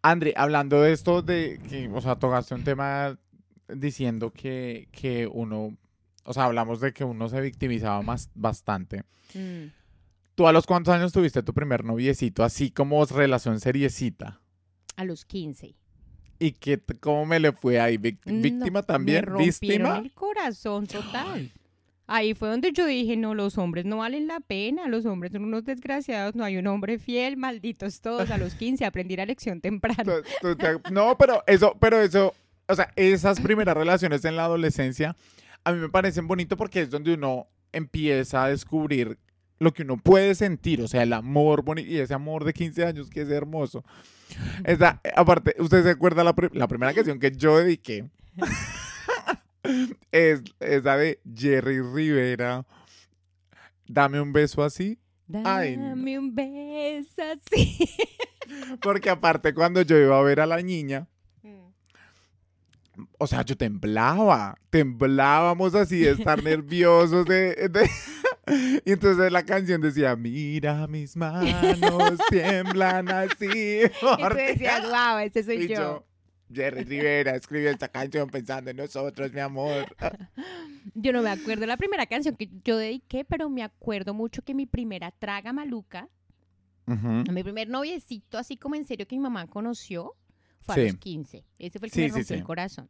[0.00, 3.18] André, hablando de esto de que, o sea, tocaste un tema
[3.68, 5.76] diciendo que, que uno,
[6.24, 9.02] o sea, hablamos de que uno se victimizaba más bastante.
[9.34, 9.66] Mm.
[10.34, 14.40] ¿Tú a los cuántos años tuviste tu primer noviecito, así como relación seriecita?
[14.96, 15.74] A los 15.
[16.38, 17.96] ¿Y qué, cómo me le fue ahí?
[17.98, 19.20] Vic- No, ¿Víctima también?
[19.20, 19.98] Me rompieron ¿Víctima?
[19.98, 21.52] el corazón total.
[22.14, 25.44] Ahí fue donde yo dije, no, los hombres no valen la pena, los hombres son
[25.44, 28.30] unos desgraciados, no hay un hombre fiel, malditos todos.
[28.30, 30.04] A los 15 aprendí la lección temprano.
[30.04, 32.34] Tú- tú te- no, pero eso, pero eso,
[32.68, 35.16] o sea, esas primeras relaciones en la adolescencia
[35.64, 39.16] a mí me parecen bonito porque es donde uno empieza a descubrir
[39.58, 42.84] lo que uno puede sentir, o sea, el amor bonito y ese amor de 15
[42.84, 43.84] años que es hermoso.
[44.64, 48.04] Esa, aparte, ¿usted se acuerda la, la primera canción que yo dediqué?
[50.10, 52.64] Es esa de Jerry Rivera.
[53.86, 54.98] Dame un beso así.
[55.44, 55.88] Ay, no.
[55.90, 57.78] Dame un beso así.
[58.82, 61.06] Porque aparte cuando yo iba a ver a la niña,
[63.18, 67.90] o sea, yo temblaba, temblábamos así de estar nerviosos de, de-
[68.84, 73.82] y entonces la canción decía, mira mis manos tiemblan así.
[73.84, 74.46] Y tú porque-".
[74.48, 76.04] decías, wow, ese soy yo,
[76.54, 79.86] Jerry Rivera escribió esta canción pensando en nosotros, mi amor.
[80.94, 84.54] Yo no me acuerdo la primera canción que yo dediqué, pero me acuerdo mucho que
[84.54, 86.08] mi primera traga maluca,
[86.86, 87.24] Ujú.
[87.32, 90.14] mi primer noviecito, así como en serio que mi mamá conoció,
[90.60, 91.44] fue a los 15.
[91.58, 92.34] Ese fue el que Sí, me rompió sí.
[92.34, 92.88] el corazón.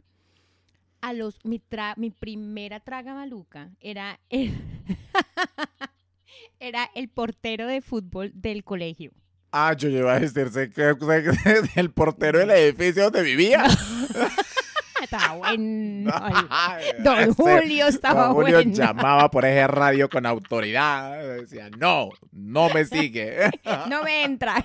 [1.01, 4.53] A los, mi, tra- mi primera traga maluca era el,
[6.61, 9.13] era el portero de fútbol del colegio.
[9.53, 10.95] Ah, yo iba a decirse que
[11.77, 13.65] el portero del edificio donde vivía.
[15.03, 16.13] Estaba bueno.
[16.51, 18.73] Ay, Don Julio estaba Don Julio bueno.
[18.73, 21.21] llamaba por ese radio con autoridad.
[21.41, 23.51] Decía, no, no me sigue.
[23.91, 24.65] No me entra.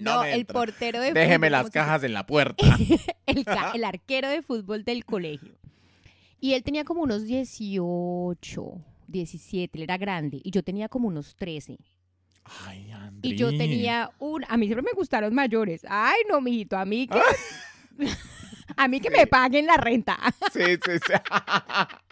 [0.00, 0.52] No, me el entra.
[0.54, 2.64] portero de Déjeme fútbol, las ¿cómo se cajas en la puerta.
[3.26, 5.54] el, el arquero de fútbol del colegio.
[6.40, 11.36] Y él tenía como unos 18, 17, él era grande, y yo tenía como unos
[11.36, 11.76] 13.
[12.66, 12.90] Ay,
[13.22, 14.44] Y yo tenía un...
[14.48, 15.82] A mí siempre me gustaron mayores.
[15.88, 17.20] Ay, no, mijito, a mí que...
[18.76, 20.18] a mí que me paguen la renta.
[20.52, 21.12] Sí, sí, sí.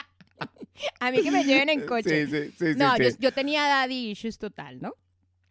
[1.01, 2.27] A mí que me lleven en coche.
[2.27, 2.99] Sí, sí, sí, no.
[2.99, 4.95] Yo, yo tenía daddy issues total, ¿no?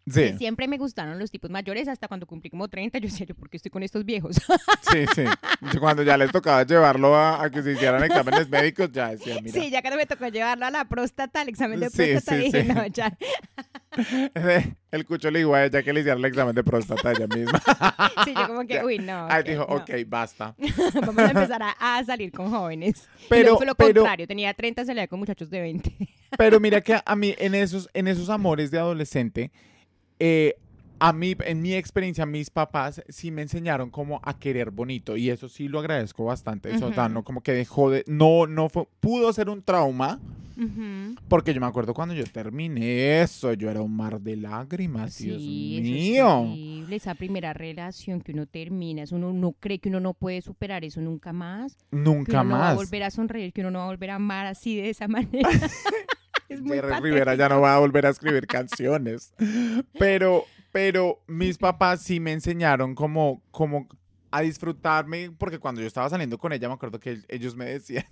[0.07, 2.99] Sí, Y siempre me gustaron los tipos mayores hasta cuando cumplí como 30.
[2.99, 4.35] Yo decía, ¿yo por qué estoy con estos viejos?
[4.91, 5.23] sí, sí.
[5.79, 9.59] Cuando ya les tocaba llevarlo a, a que se hicieran exámenes médicos, ya decía, mira.
[9.59, 12.43] Sí, ya que no me tocó llevarlo a la próstata, al examen de próstata, sí,
[12.43, 12.67] dije, sí.
[12.67, 13.17] no, ya.
[14.91, 17.61] El cucho le dijo a ella que le hiciera el examen de próstata ella misma.
[18.25, 19.27] Sí, yo como que, uy, no.
[19.29, 19.75] Ahí dijo, no.
[19.75, 20.55] ok, basta.
[20.95, 23.07] Vamos a empezar a, a salir con jóvenes.
[23.23, 25.95] Y Pero, fue lo pero, contrario, tenía 30, salía con muchachos de 20.
[26.37, 29.51] pero mira que a mí en esos, en esos amores de adolescente,
[30.19, 30.55] eh,
[30.99, 35.29] a mí, en mi experiencia, mis papás sí me enseñaron como a querer bonito y
[35.29, 36.71] eso sí lo agradezco bastante.
[36.73, 37.09] Eso, Ujú.
[37.09, 40.19] no como que dejó de, no, no fue, pudo ser un trauma
[41.27, 45.41] porque yo me acuerdo cuando yo terminé eso, yo era un mar de lágrimas, Dios
[45.41, 46.43] Sí, es mío.
[46.47, 50.41] terrible, esa primera relación que uno termina, eso uno no cree que uno no puede
[50.41, 51.75] superar eso nunca más.
[51.91, 52.75] Que Nunca uno no va a más.
[52.77, 55.49] volver a sonreír, que uno no va a volver a amar así de esa manera.
[56.47, 56.79] es muy.
[56.79, 59.33] Rivera ya no va a volver a escribir canciones.
[59.99, 63.87] Pero, pero mis papás sí me enseñaron como, como
[64.29, 68.03] a disfrutarme, porque cuando yo estaba saliendo con ella, me acuerdo que ellos me decían,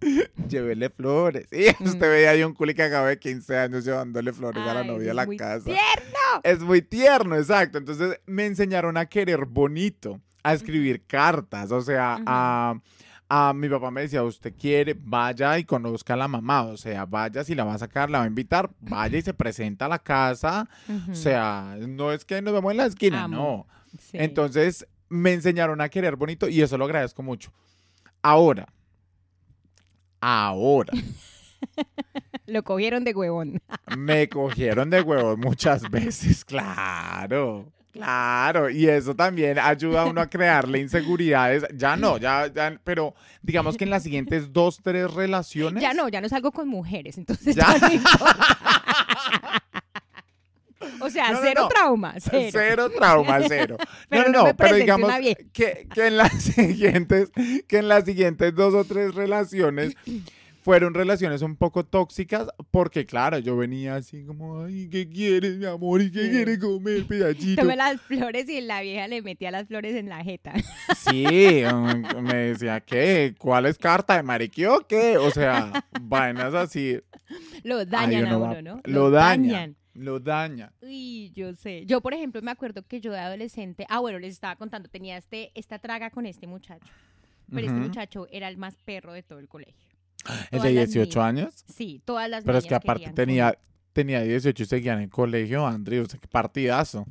[0.48, 1.48] llévele flores.
[1.50, 4.84] Y usted veía ahí un culi que acaba de 15 años llevándole flores a la
[4.84, 5.64] novia a es la muy casa.
[5.64, 6.40] tierno.
[6.44, 7.78] Es muy tierno, exacto.
[7.78, 12.80] Entonces me enseñaron a querer bonito, a escribir cartas, o sea, a,
[13.28, 17.04] a mi papá me decía, usted quiere, vaya y conozca a la mamá, o sea,
[17.06, 19.88] vaya si la va a sacar, la va a invitar, vaya y se presenta a
[19.88, 20.68] la casa,
[21.10, 23.36] o sea, no es que nos vemos en la esquina, Amo.
[23.36, 23.98] no.
[23.98, 24.18] Sí.
[24.20, 27.52] Entonces me enseñaron a querer bonito y eso lo agradezco mucho.
[28.22, 28.66] Ahora,
[30.20, 30.92] ahora,
[32.46, 33.60] Lo cogieron de huevón.
[33.96, 37.72] Me cogieron de huevo muchas veces, claro.
[37.96, 41.64] Claro, y eso también ayuda a uno a crearle inseguridades.
[41.74, 45.82] Ya no, ya, ya, pero digamos que en las siguientes dos, tres relaciones.
[45.82, 47.74] Ya no, ya no salgo con mujeres, entonces Ya.
[47.78, 48.56] ya, no importa.
[51.00, 51.68] O sea, No, cero no.
[51.68, 52.48] trauma, cero.
[52.52, 53.76] Cero trauma, cero.
[54.08, 55.10] Pero no, no pero digamos
[55.52, 57.30] que, que en las siguientes,
[57.66, 59.94] que en las siguientes dos o tres relaciones
[60.66, 65.64] fueron relaciones un poco tóxicas, porque claro, yo venía así como, ay, ¿qué quieres, mi
[65.64, 66.02] amor?
[66.02, 66.30] ¿Y qué Sí.
[66.32, 67.62] quieres comer, pedacito?
[67.62, 70.54] Tomé las flores y la vieja le metía las flores en la jeta.
[70.96, 73.36] Sí, um, me decía, ¿qué?
[73.38, 75.16] ¿Cuál es carta de mariqueo o qué?
[75.18, 75.70] O sea,
[76.02, 76.98] vainas así.
[77.62, 78.80] Lo Ay, dañan a uno ¿no?
[78.86, 79.70] Lo daña.
[79.94, 80.72] Lo daña.
[80.82, 81.86] Uy, yo sé.
[81.86, 85.16] Yo, por ejemplo, me acuerdo que yo de adolescente, ah, bueno, les estaba contando, tenía
[85.16, 86.92] este, esta traga con este muchacho.
[87.54, 89.85] pero este muchacho era el más perro de todo el colegio.
[90.50, 91.16] ¿El de las 18 niñas.
[91.16, 91.64] años?
[91.72, 93.56] Sí, todas las Pero es que aparte tenía,
[93.92, 96.04] tenía 18 y seguían en colegio, Andrew.
[96.04, 97.06] O sea, qué partidazo.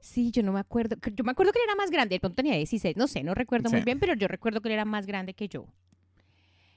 [0.00, 0.96] Sí, yo no me acuerdo.
[1.14, 2.14] Yo me acuerdo que él era más grande.
[2.14, 2.96] De pronto tenía 16.
[2.96, 5.48] No sé, no recuerdo muy bien, pero yo recuerdo que él era más grande que
[5.48, 5.66] yo.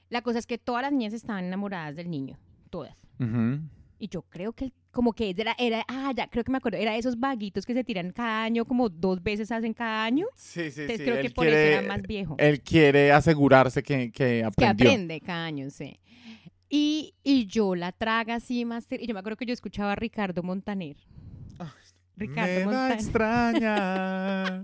[0.08, 2.38] La cosa es que todas las niñas estaban enamoradas del niño.
[2.70, 2.96] Todas.
[3.98, 6.78] Y yo creo que él, como que era, era, ah, ya, creo que me acuerdo,
[6.78, 10.26] era esos vaguitos que se tiran cada año, como dos veces hacen cada año.
[10.34, 11.04] Sí, sí, Entonces sí.
[11.04, 12.34] creo que por quiere- eso era más viejo.
[12.38, 14.88] Él quiere asegurarse que, que que aprendió.
[14.90, 15.98] aprende cada año, sí.
[16.68, 18.86] Y, y yo la traga así más.
[18.86, 20.96] ter- Y yo me acuerdo que yo escuchaba a Ricardo Montaner.
[22.16, 22.98] Ricardo Me va a Montaner.
[22.98, 24.62] extrañar.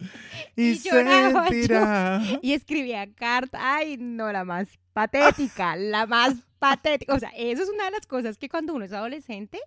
[0.56, 2.38] y Y lloraba yo.
[2.42, 3.60] Y escribía cartas.
[3.62, 7.14] Ay, no, la más patética, la más patética.
[7.14, 9.58] O sea, eso es una de las cosas que cuando uno es adolescente,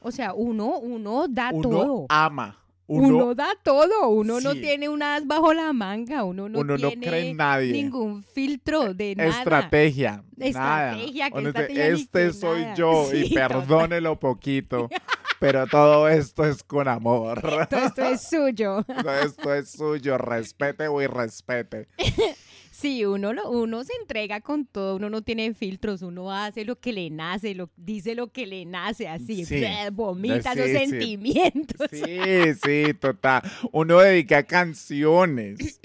[0.00, 2.06] o sea, uno, uno da Uno todo.
[2.10, 2.56] ama.
[2.86, 4.08] Uno, Uno, da todo.
[4.08, 6.24] Uno no tiene un as bajo la manga.
[6.24, 7.72] Uno no uno no tiene cree en nadie.
[7.72, 9.30] ningún filtro de nada.
[9.30, 10.24] Estrategia.
[10.36, 10.90] nada.
[10.96, 12.74] Estrategia, ¿qué Uno dice, estrategia este soy nada"?
[12.74, 13.48] yo y total.
[13.48, 14.88] perdónelo poquito.
[15.38, 17.40] Pero todo esto es con amor.
[17.40, 18.82] Todo esto es suyo.
[18.84, 20.18] Todo esto es suyo.
[20.18, 21.86] Respete o irrespete.
[22.80, 26.80] Sí, uno, lo, uno se entrega con todo, uno no tiene filtros, uno hace lo
[26.80, 29.58] que le nace, lo, dice lo que le nace, así, Sí.
[29.58, 30.76] bleh, vomita Sí, los sí.
[30.76, 31.88] sentimientos.
[31.90, 33.42] Sí, sí, total.
[33.72, 35.80] Uno dedica canciones.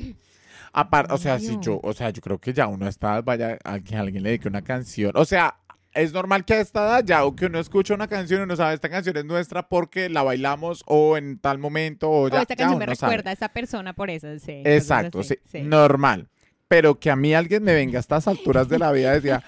[0.72, 3.80] Aparte, o sea, si yo, o sea, yo creo que ya uno está, vaya, a
[3.80, 5.12] que alguien le dedique una canción.
[5.16, 5.56] O sea,
[5.94, 8.56] es normal que a esta edad ya, o que uno escucha una canción y uno
[8.58, 12.40] sabe, esta canción es nuestra porque la bailamos o en tal momento o ya.
[12.40, 13.12] o esta ya canción me sabe.
[13.14, 14.62] recuerda a esa persona por eso, sí.
[14.66, 16.28] Exacto, sí, normal.
[16.68, 19.44] Pero que a mí alguien me venga a estas alturas de la vida y decía,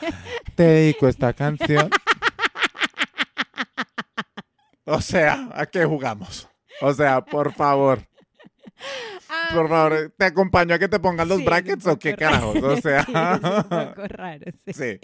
[0.55, 1.89] te dedico esta canción.
[4.85, 6.47] O sea, ¿a qué jugamos?
[6.81, 8.07] O sea, por favor,
[9.29, 12.53] Ah, por favor, ¿te acompaño a que te pongan los sí, brackets o qué raro.
[12.53, 12.63] carajos?
[12.63, 14.73] O sea, Sí, es un poco raro, sí.
[14.73, 14.99] sí.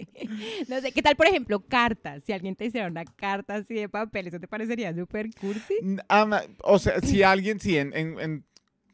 [0.68, 2.22] No sé, ¿qué tal, por ejemplo, cartas?
[2.24, 5.74] Si alguien te hiciera una carta así de papel, ¿eso te parecería súper cursi?
[6.62, 8.44] O sea, si alguien, sí, en, en- en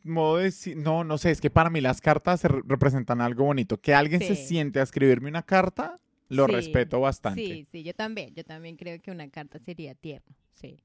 [0.05, 3.21] modo de, sí- no, no sé, es que para mí las cartas se re- representan
[3.21, 3.81] algo bonito.
[3.81, 4.47] Que alguien se Sí.
[4.47, 7.41] siente a escribirme una carta, lo Sí, respeto bastante.
[7.45, 10.79] Sí, sí, yo también, yo también creo que una carta sería tierno, sí.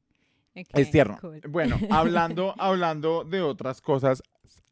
[0.57, 1.17] Ok, Es tierno.
[1.19, 1.41] cool.
[1.49, 4.23] Bueno, hablando, hablando de otras cosas,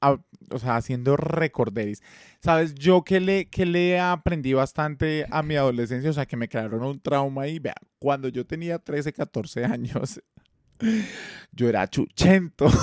[0.02, 0.18] a-
[0.50, 2.02] o sea, haciendo recorderis.
[2.40, 6.48] Sabes, yo que le, que le aprendí bastante a mi adolescencia, o sea, que me
[6.48, 10.22] crearon un trauma y vea, cuando yo tenía 13, 14 años,
[11.52, 12.68] yo era chuchento.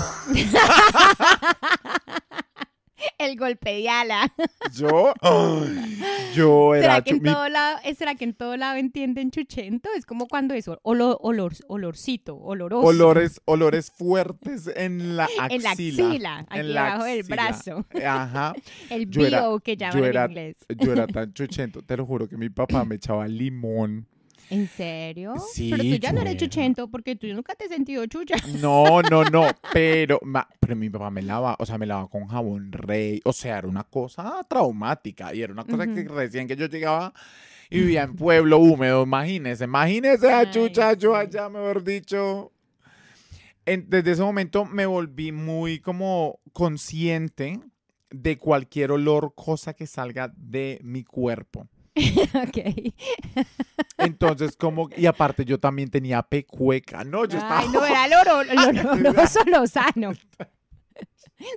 [3.17, 4.31] El golpe de ala.
[4.75, 5.15] Yo,
[6.35, 8.77] yo era ¿Será que, en chu- mi- todo lado, eh, ¿Será que en todo lado
[8.77, 9.89] entienden chuchento?
[9.97, 12.87] Es como cuando es olor, olor, olorcito, oloroso.
[12.87, 15.49] olores, olores fuertes en la axila.
[15.51, 17.87] En la axila, aquí en la debajo del brazo.
[18.07, 18.53] Ajá.
[18.91, 20.57] El Yo era- bio que llaman yo era- en inglés.
[20.79, 24.07] Yo era tan chuchento, te lo juro que mi papá me echaba limón.
[24.51, 25.35] ¿En serio?
[25.53, 28.35] Sí, Pero tú ya no eres chuchento porque tú nunca te has sentido chucha.
[28.59, 32.27] No, no, no, pero, ma- pero mi papá me lava, o sea, me lava con
[32.27, 36.57] jabón rey, o sea, era una cosa traumática y era una cosa que recién que
[36.57, 37.13] yo llegaba
[37.71, 42.51] y vivía en pueblo húmedo, imagínese, imagínese a chucha, yo allá, mejor dicho.
[43.67, 47.61] En- desde ese momento me volví muy como consciente
[48.11, 51.69] de cualquier olor, cosa que salga de mi cuerpo.
[52.35, 52.95] ok.
[53.99, 57.61] Entonces, como, y aparte yo también tenía pecueca, no, yo estaba...
[57.61, 60.13] Ay, no, era el oro, el oloroso lozano.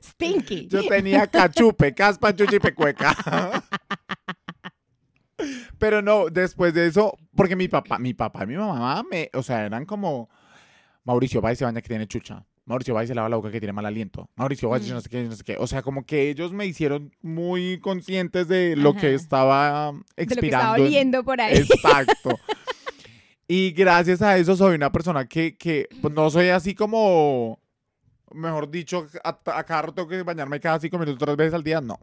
[0.04, 0.68] Stinky.
[0.68, 3.16] Yo tenía cachupe, caspa, chuchi y pecueca.
[5.78, 9.44] Pero no, después de eso, porque mi papá, mi papá y mi mamá, me, o
[9.44, 10.30] sea, eran como,
[11.04, 12.46] Mauricio, y se baña que tiene chucha.
[12.66, 14.30] Mauricio, va y se lava la boca que tiene mal aliento.
[14.36, 14.90] Mauricio, va y Mm.
[14.94, 15.58] no sé qué, no sé qué.
[15.58, 19.16] O sea, como que ellos me hicieron muy conscientes de lo que Ajá.
[19.16, 20.58] estaba de lo que expirando.
[20.66, 21.58] estaba en- oliendo por ahí.
[21.58, 22.30] Exacto.
[23.48, 27.60] Y gracias a eso soy una persona que, que pues, no soy así como,
[28.32, 31.64] mejor dicho, a, a cada rato tengo que bañarme cada cinco minutos, tres veces al
[31.64, 32.00] día, no.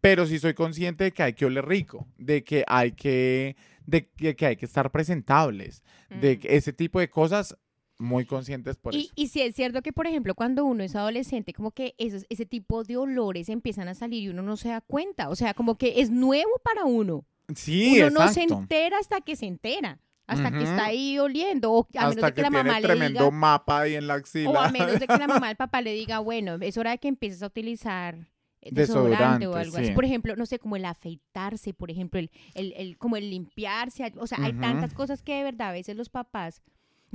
[0.00, 4.08] Pero sí soy consciente de que hay que oler rico, de que hay que, de
[4.10, 6.40] que, que hay que estar presentables, de Mm.
[6.40, 7.56] que ese tipo de cosas,
[7.98, 9.12] muy conscientes por Y, eso.
[9.16, 12.44] y sí es cierto que, por ejemplo, cuando uno es adolescente, como que esos, ese
[12.46, 15.28] tipo de olores empiezan a salir y uno no se da cuenta.
[15.30, 17.24] O sea, como que es nuevo para uno.
[17.54, 20.00] Sí, uno no se entera hasta que se entera.
[20.28, 21.70] Hasta que está ahí oliendo.
[21.72, 23.30] O a menos Hasta de que, que la tiene mamá le tremendo diga.
[23.30, 24.50] mapa ahí en la axila.
[24.50, 26.98] O a menos de que la mamá, el papá le diga, bueno, es hora de
[26.98, 28.16] que empieces a utilizar
[28.60, 29.86] eh, desodorante o Desodorante, algo así.
[29.86, 29.92] sí.
[29.92, 34.12] Por ejemplo, no sé, como el afeitarse, por ejemplo, el, el, el- como el limpiarse.
[34.18, 36.60] O sea, hay tantas cosas que de verdad a veces los papás.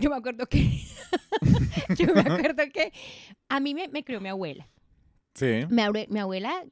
[0.01, 0.59] Yo me acuerdo que.
[1.97, 2.91] yo me acuerdo que.
[3.49, 4.67] A mí me, me crió mi abuela.
[5.35, 5.65] Sí.
[5.69, 6.63] Mi, abue- mi abuela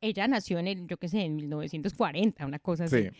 [0.00, 3.04] ella nació en el, yo qué sé, en 1940, una cosa así.
[3.04, 3.10] Sí.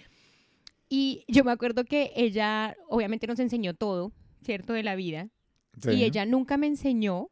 [0.90, 4.72] Y yo me acuerdo que ella obviamente nos enseñó todo, ¿cierto?
[4.72, 5.28] De la vida.
[5.82, 5.90] sí.
[5.92, 7.30] Y ella nunca me enseñó,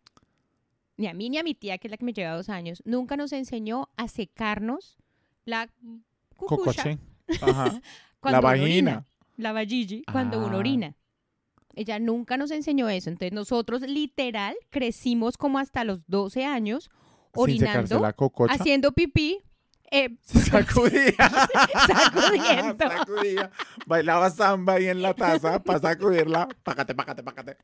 [0.96, 2.82] ni a mí ni a mi tía, que es la que me lleva dos años,
[2.84, 4.98] nunca nos enseñó a secarnos
[5.44, 5.70] la
[6.36, 6.98] cucucha.
[7.42, 7.80] Ajá.
[8.22, 9.06] La uno orina, vagina.
[9.36, 10.58] la vagigi, cuando uno Ah.
[10.58, 10.96] orina.
[11.76, 13.10] Ella nunca nos enseñó eso.
[13.10, 16.90] Entonces nosotros literal crecimos como hasta los 12 años
[17.32, 18.14] orinando, la
[18.48, 19.38] haciendo pipí.
[19.90, 21.12] eh, sacudía.
[21.86, 22.88] Sacudiendo.
[22.88, 23.50] Sacudía.
[23.86, 26.48] Bailaba samba ahí en la taza para sacudirla.
[26.62, 27.56] Pácate, pácate, pácate.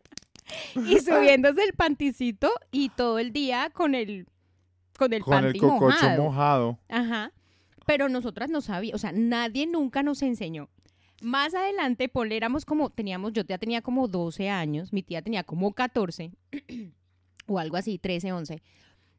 [0.76, 4.26] y subiéndose el panticito y todo el día con el
[4.98, 6.22] con el Con el cococho mojado.
[6.22, 6.78] mojado.
[6.88, 7.32] Ajá.
[7.86, 10.68] Pero nosotras no sabíamos, o sea, nadie nunca nos enseñó.
[11.22, 15.44] Más adelante, Paul, éramos como, teníamos, yo ya tenía como 12 años, mi tía tenía
[15.44, 16.32] como 14,
[17.46, 18.60] o algo así, 13, 11.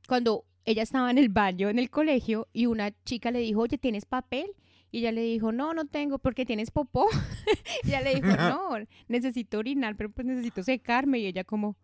[0.08, 3.78] Cuando ella estaba en el baño en el colegio y una chica le dijo, oye,
[3.78, 4.52] ¿tienes papel?
[4.92, 7.08] Y ella le dijo, no, no tengo, porque tienes popó.
[7.84, 8.72] y ella le dijo, no,
[9.08, 11.20] necesito orinar, pero pues necesito secarme.
[11.20, 11.78] Y ella como,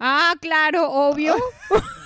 [0.00, 1.36] ah, claro, obvio.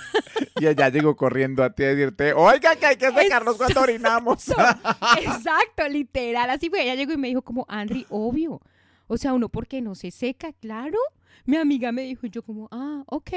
[0.59, 4.47] Y ella llegó corriendo a ti a decirte, oiga, que hay que secarnos cuando orinamos.
[5.19, 6.83] Exacto, literal, así fue.
[6.83, 8.61] Ella llegó y me dijo como, Andri, obvio.
[9.07, 10.97] O sea, uno porque no se seca, claro.
[11.45, 13.31] Mi amiga me dijo y yo como, ah, ok,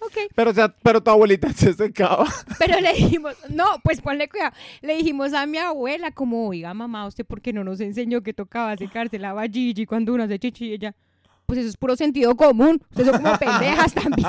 [0.00, 0.16] ok.
[0.34, 2.26] Pero, o sea, pero tu abuelita se secaba.
[2.58, 4.52] Pero le dijimos, no, pues ponle cuidado.
[4.80, 8.32] Le dijimos a mi abuela como, oiga, mamá, ¿usted por qué no nos enseñó que
[8.32, 10.66] tocaba secarse la vajiji cuando uno hace chichi?
[10.66, 10.94] Y ella,
[11.50, 12.80] pues eso es puro sentido común.
[12.90, 14.28] Ustedes son como pendejas también.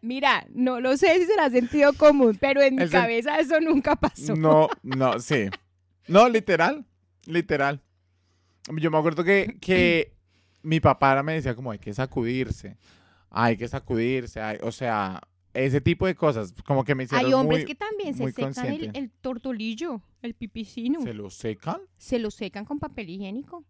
[0.00, 3.94] Mira, no lo sé si será sentido común, pero en mi El cabeza eso nunca
[3.94, 4.34] pasó.
[4.34, 5.48] No, no, sí.
[6.08, 6.84] No, literal,
[7.26, 7.80] literal.
[8.76, 10.12] Yo me acuerdo que, que
[10.62, 12.76] mi papá me decía como hay que sacudirse,
[13.30, 15.20] hay que sacudirse, hay- o sea,
[15.54, 18.66] ese tipo de cosas, como que me hicieron Hay hombres muy- que también se secan
[18.66, 21.02] el, el tortolillo, el pipicino.
[21.02, 21.80] ¿Se lo secan?
[21.98, 23.64] Se lo secan con papel higiénico.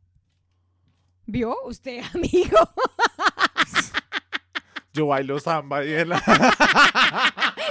[1.26, 2.58] ¿Vio usted, amigo?
[4.92, 6.16] Yo bailo samba en la...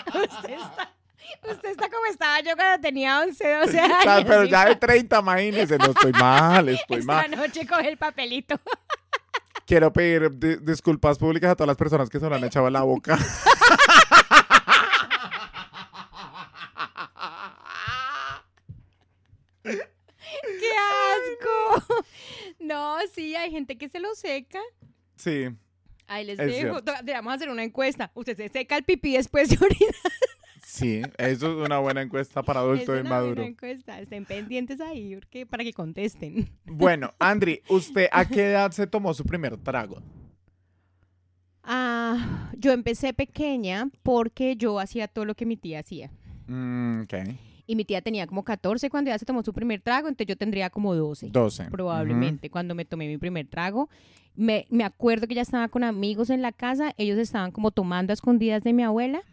[0.07, 0.91] usted, está,
[1.51, 4.23] usted está como estaba yo cuando tenía 11, 12 años.
[4.25, 4.79] Pero ya de hijo.
[4.79, 7.31] 30, imagínense, no estoy mal, estoy Esta mal.
[7.31, 8.59] noche coge el papelito.
[9.67, 12.73] Quiero pedir di- disculpas públicas a todas las personas que se lo han echado en
[12.73, 13.17] la boca.
[19.63, 22.03] ¡Qué asco!
[23.11, 24.59] No, sí, hay gente que se lo seca.
[25.15, 25.47] Sí,
[26.07, 26.79] Ahí les Es dejo.
[26.81, 26.93] cierto.
[27.05, 28.11] Vamos a hacer una encuesta.
[28.15, 29.95] ¿Usted se seca el pipí después de orinar?
[30.65, 33.35] sí, eso es una buena encuesta para adulto es y una maduro.
[33.35, 33.99] buena encuesta.
[33.99, 36.49] Estén pendientes ahí porque, para que contesten.
[36.65, 40.01] Bueno, Andri, ¿usted a qué edad se tomó su primer trago?
[41.63, 46.11] Ah, yo empecé pequeña porque yo hacía todo lo que mi tía hacía.
[46.47, 47.13] Mm, ok,
[47.67, 50.37] Y mi tía tenía como 14 cuando ella se tomó su primer trago, entonces yo
[50.37, 51.29] tendría como 12.
[51.29, 51.65] 12.
[51.65, 53.89] probablemente, cuando me tomé mi primer trago.
[54.35, 58.11] Me, me acuerdo que ya estaba con amigos en la casa, ellos estaban como tomando
[58.11, 59.23] a escondidas de mi abuela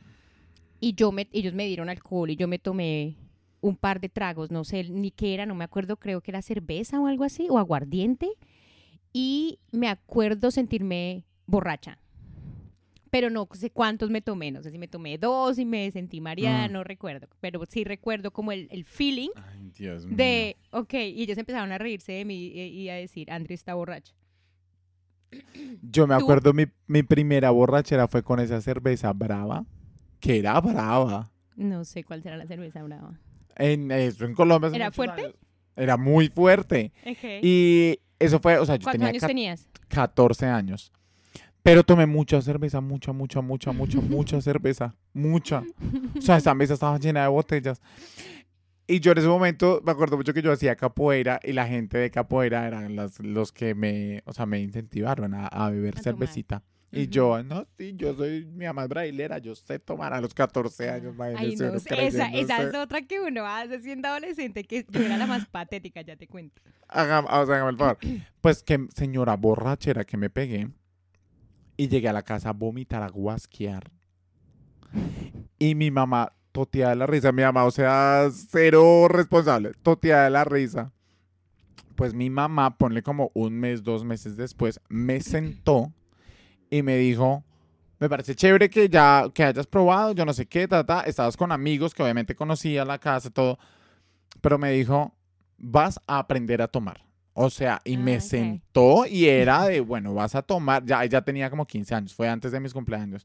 [0.80, 3.16] y yo me, ellos me dieron alcohol y yo me tomé
[3.60, 6.42] un par de tragos, no sé ni qué era, no me acuerdo, creo que era
[6.42, 8.28] cerveza o algo así, o aguardiente,
[9.12, 11.98] y me acuerdo sentirme borracha.
[13.10, 16.20] Pero no sé cuántos me tomé, no sé si me tomé dos y me sentí
[16.20, 16.72] mareada, Mm.
[16.72, 20.16] no recuerdo, pero sí recuerdo como el, el feeling Ay, Dios mío.
[20.16, 23.74] de, ok, y ellos empezaron a reírse de mí y, y a decir, André está
[23.74, 24.14] borracha.
[25.82, 26.22] Yo me ¿Tú?
[26.22, 29.64] acuerdo mi, mi primera borrachera fue con esa cerveza brava,
[30.20, 31.30] que era brava.
[31.56, 33.18] No sé cuál será la cerveza brava.
[33.56, 34.70] En, eso en Colombia.
[34.72, 35.22] ¿Era fuerte?
[35.22, 35.34] años.
[35.76, 36.92] Era muy fuerte.
[37.42, 39.68] Y eso fue, o sea, yo ¿Cuántos tenía años tenías?
[39.88, 40.92] 14 años.
[41.68, 44.94] Pero tomé mucha cerveza, mucha, mucha, mucha, mucha, mucha cerveza.
[45.12, 45.62] Mucha.
[46.16, 47.82] O sea, esa mesa estaba llena de botellas.
[48.86, 51.98] Y yo en ese momento me acuerdo mucho que yo hacía capoeira y la gente
[51.98, 56.00] de capoeira eran las, los que me, o sea, me incentivaron a, a beber A
[56.00, 56.04] tomar.
[56.04, 56.62] cervecita.
[56.90, 57.10] Y Ujú.
[57.10, 60.88] yo, no, sí, yo soy mi mamá es brailera, yo sé tomar a los 14
[60.88, 61.14] años.
[61.36, 65.26] Ay, no esa, esa es otra que uno hace siendo adolescente, que yo era la
[65.26, 66.62] más patética, ya te cuento.
[66.88, 67.98] Hágame, o sea, hágame el favor.
[68.40, 70.70] Pues que señora borrachera que me pegué
[71.78, 73.90] y llegué a la casa a vomitar, a guasquear.
[75.58, 80.30] Y mi mamá toteada de la risa, mi mamá, o sea, cero responsable, toteada de
[80.30, 80.92] la risa.
[81.94, 85.92] Pues mi mamá, ponle como un mes, dos meses después, me sentó
[86.68, 87.44] y me dijo,
[88.00, 91.02] me parece chévere que ya que hayas probado, yo no sé qué, ta, ta.
[91.02, 93.58] estabas con amigos que obviamente conocía la casa, todo,
[94.40, 95.14] pero me dijo,
[95.58, 97.07] vas a aprender a tomar.
[97.40, 98.20] O sea, y Ah, me ok.
[98.20, 102.28] sentó y era de, bueno, vas a tomar, ya, ya tenía como 15 años, fue
[102.28, 103.24] antes de mis cumpleaños.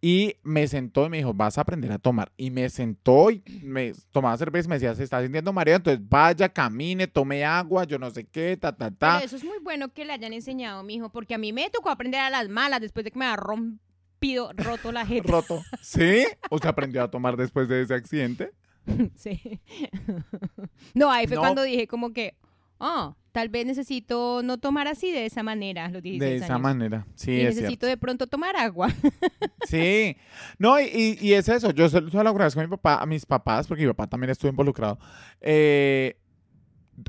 [0.00, 2.30] Y me sentó y me dijo, vas a aprender a tomar.
[2.36, 6.00] Y me sentó y me tomaba cerveza y me decía, se está sintiendo mareo, entonces
[6.08, 9.14] vaya, camine, tome agua, yo no sé qué, ta, ta, ta.
[9.14, 11.90] Pero eso es muy bueno que le hayan enseñado, mijo, porque a mí me tocó
[11.90, 15.26] aprender a las malas después de que me ha rompido, roto la jeta.
[15.32, 15.60] Roto.
[15.80, 16.24] ¿Sí?
[16.50, 18.52] ¿O se aprendió a tomar después de ese accidente?
[19.16, 19.40] Sí.
[20.94, 21.40] No, ahí fue No.
[21.40, 22.36] cuando dije como que,
[22.78, 26.60] oh, tal vez necesito no tomar así de esa manera, los 16 De esa años.
[26.62, 27.06] manera.
[27.14, 27.86] Sí, y es necesito cierto.
[27.86, 28.88] de pronto tomar agua.
[29.66, 30.16] Sí.
[30.58, 31.70] No, y, y- es eso.
[31.72, 34.50] Yo se lo agradezco a mi papá, a mis papás, porque mi papá también estuvo
[34.50, 34.98] involucrado.
[35.40, 36.16] eh,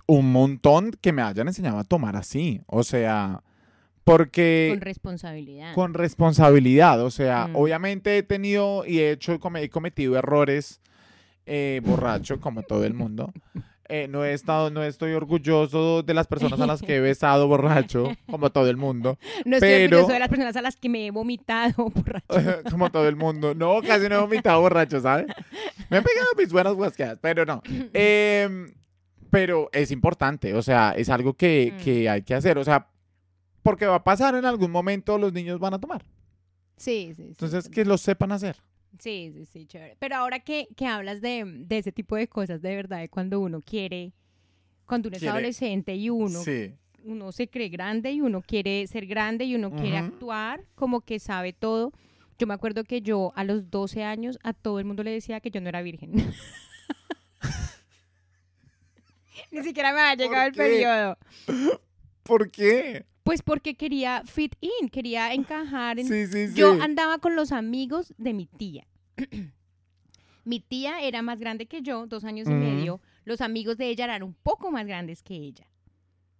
[0.07, 2.61] un montón que me hayan enseñado a tomar así.
[2.65, 3.43] O sea,
[4.03, 4.69] porque...
[4.71, 5.73] con responsabilidad.
[5.75, 7.01] con responsabilidad.
[7.03, 7.55] O sea, Mm.
[7.55, 10.81] obviamente he tenido y he hecho, he cometido errores
[11.45, 13.31] eh, borracho, como todo el mundo.
[13.87, 17.47] Eh, no he estado, no estoy orgulloso de las personas a las que he besado
[17.47, 19.19] borracho, como todo el mundo.
[19.45, 22.63] no estoy pero- orgulloso de las personas a las que me he vomitado borracho.
[22.71, 23.53] como todo el mundo.
[23.53, 25.27] No, casi no he vomitado borracho, ¿sabes?
[25.89, 27.61] Me he pegado mis buenas guasqueadas, pero no.
[27.93, 28.73] Em,
[29.29, 31.83] pero es importante, o sea, es algo que, Mm.
[31.83, 32.87] que hay que hacer, o sea,
[33.61, 36.03] porque va a pasar en algún momento, los niños van a tomar.
[36.77, 37.23] Sí, sí, sí.
[37.29, 37.71] Entonces, sí.
[37.71, 38.57] que lo sepan hacer.
[38.99, 39.95] Sí, sí, sí, chévere.
[39.99, 43.39] Pero ahora que, que hablas de, de ese tipo de cosas, de verdad, de cuando
[43.39, 44.13] uno quiere,
[44.85, 46.73] cuando uno es adolescente y uno, Sí.
[47.03, 51.19] uno se cree grande y uno quiere ser grande y uno quiere actuar como que
[51.19, 51.91] sabe todo.
[52.37, 55.39] Yo me acuerdo que yo a los 12 años a todo el mundo le decía
[55.39, 56.11] que yo no era virgen.
[59.51, 61.17] Ni siquiera me había llegado el periodo.
[62.23, 63.05] ¿Por qué?
[63.25, 66.53] Pues porque quería fit in, quería encajar en, Sí, sí, sí.
[66.53, 68.85] yo andaba con los amigos de mi tía.
[70.45, 73.01] mi tía era más grande que yo, dos años y medio.
[73.23, 75.67] Los amigos de ella eran un poco más grandes que ella.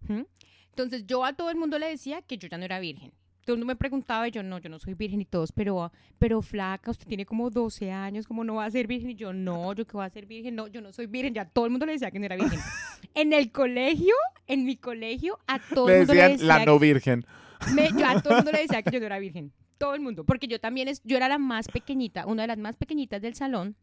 [0.06, 0.26] ¿Mm?
[0.68, 3.12] Entonces yo a todo el mundo le decía que yo ya no era virgen.
[3.46, 5.92] Todo el mundo me preguntaba y yo no, yo no soy virgen y todos, pero,
[6.18, 9.10] pero flaca, usted tiene como 12 años, ¿cómo no va a ser virgen?
[9.10, 11.32] Y yo no, yo que voy a ser virgen, no, yo no soy virgen.
[11.32, 12.58] Ya todo el mundo le decía que no era virgen.
[13.14, 14.14] en el colegio,
[14.48, 17.24] en mi colegio, a todo el mundo le decían decía la no virgen.
[17.72, 19.52] me- yo a todo el mundo le decía que yo no era virgen.
[19.78, 20.24] Todo el mundo.
[20.24, 23.36] Porque yo también, es, yo era la más pequeñita, una de las más pequeñitas del
[23.36, 23.76] salón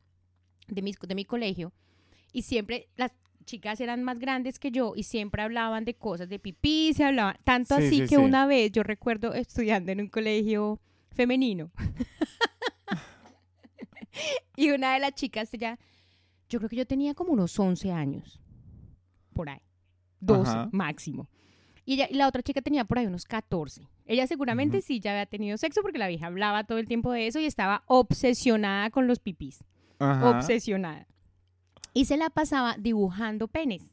[0.67, 1.71] de, mis, de mi colegio.
[2.33, 3.11] Y siempre las
[3.43, 7.35] chicas eran más grandes que yo y siempre hablaban de cosas de pipí, se hablaban.
[7.43, 8.15] Tanto Sí, así sí, que sí.
[8.17, 10.79] una vez yo recuerdo estudiando en un colegio
[11.11, 11.71] femenino.
[14.55, 15.79] y una de las chicas, ya,
[16.49, 18.39] yo creo que yo tenía como unos 11 años.
[19.33, 19.61] Por ahí.
[20.19, 20.69] 12 Ajá.
[20.71, 21.27] máximo.
[21.85, 23.87] Y, ella- y la otra chica tenía por ahí unos 14.
[24.05, 27.27] Ella seguramente sí ya había tenido sexo porque la vieja hablaba todo el tiempo de
[27.27, 29.63] eso y estaba obsesionada con los pipís.
[29.99, 30.29] Ajá.
[30.29, 31.07] Obsesionada.
[31.93, 33.83] Y se la pasaba dibujando penes.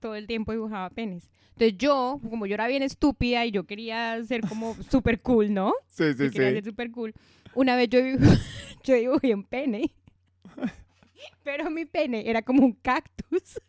[0.00, 1.30] Todo el tiempo dibujaba penes.
[1.50, 5.72] Entonces yo, como yo era bien estúpida y yo quería ser como súper cool, ¿no?
[5.88, 6.54] Sí, Yo sí, quería sí.
[6.56, 7.14] ser súper cool.
[7.54, 7.98] Una vez yo,
[8.84, 9.90] yo dibujé un pene.
[11.42, 13.60] Pero mi pene era como un cactus.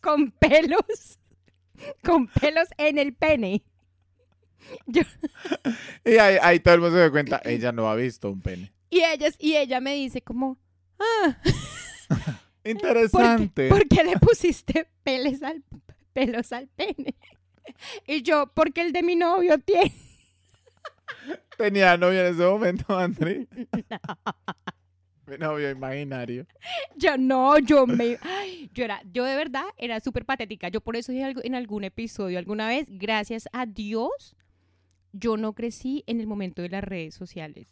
[0.00, 1.18] Con pelos.
[2.04, 3.62] Con pelos en el pene.
[4.86, 5.02] Yo,
[6.06, 8.72] Y ahí, ahí todo el mundo se dio cuenta, ella no ha visto un pene.
[8.88, 10.56] y, ella, y ella me dice como,
[10.98, 11.36] ah,
[12.08, 13.68] ¿por qué, Interesante.
[13.68, 15.62] por qué le pusiste peles al,
[16.12, 17.14] pelos al pene?
[18.06, 19.92] Y yo, porque el de mi novio tiene.
[21.56, 23.46] Tenía novio en ese momento, André.
[25.26, 26.46] Mi novio imaginario.
[26.96, 30.68] Yo no, yo me, ay, yo era, yo de verdad era súper patética.
[30.68, 34.36] Yo por eso dije algo en algún episodio alguna vez, gracias a Dios,
[35.12, 37.68] yo no crecí en el momento de las redes sociales,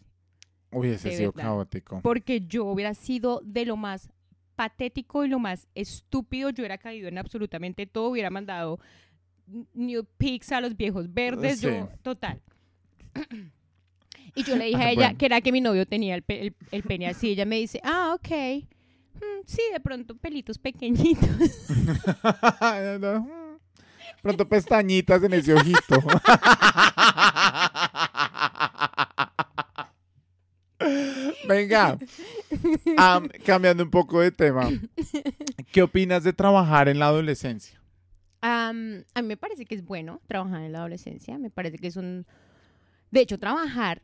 [0.73, 1.51] Hubiese sido verdad.
[1.51, 2.01] caótico.
[2.03, 4.09] porque yo hubiera sido de lo más
[4.57, 6.51] patético y lo más estúpido.
[6.51, 8.81] Yo hubiera caído en absolutamente todo, hubiera mandado
[9.75, 11.67] new pics a los viejos verdes, Sí.
[11.67, 12.41] yo, total.
[14.35, 15.19] Y yo le dije a ella Bueno.
[15.19, 17.33] que era que mi novio tenía el, pe- el- el pene así.
[17.33, 18.31] Ella me dice, ah, ok.
[19.17, 21.29] Mm, sí, de pronto pelitos pequeñitos.
[24.23, 25.97] Pronto pestañitas en ese ojito.
[31.53, 31.99] Venga,
[32.97, 34.69] am, cambiando un poco de tema.
[35.73, 37.81] ¿Qué opinas de trabajar en la adolescencia?
[38.41, 41.39] A mí me parece que es bueno trabajar en la adolescencia.
[41.39, 42.27] Me parece que es un...
[43.11, 44.03] De hecho, trabajar...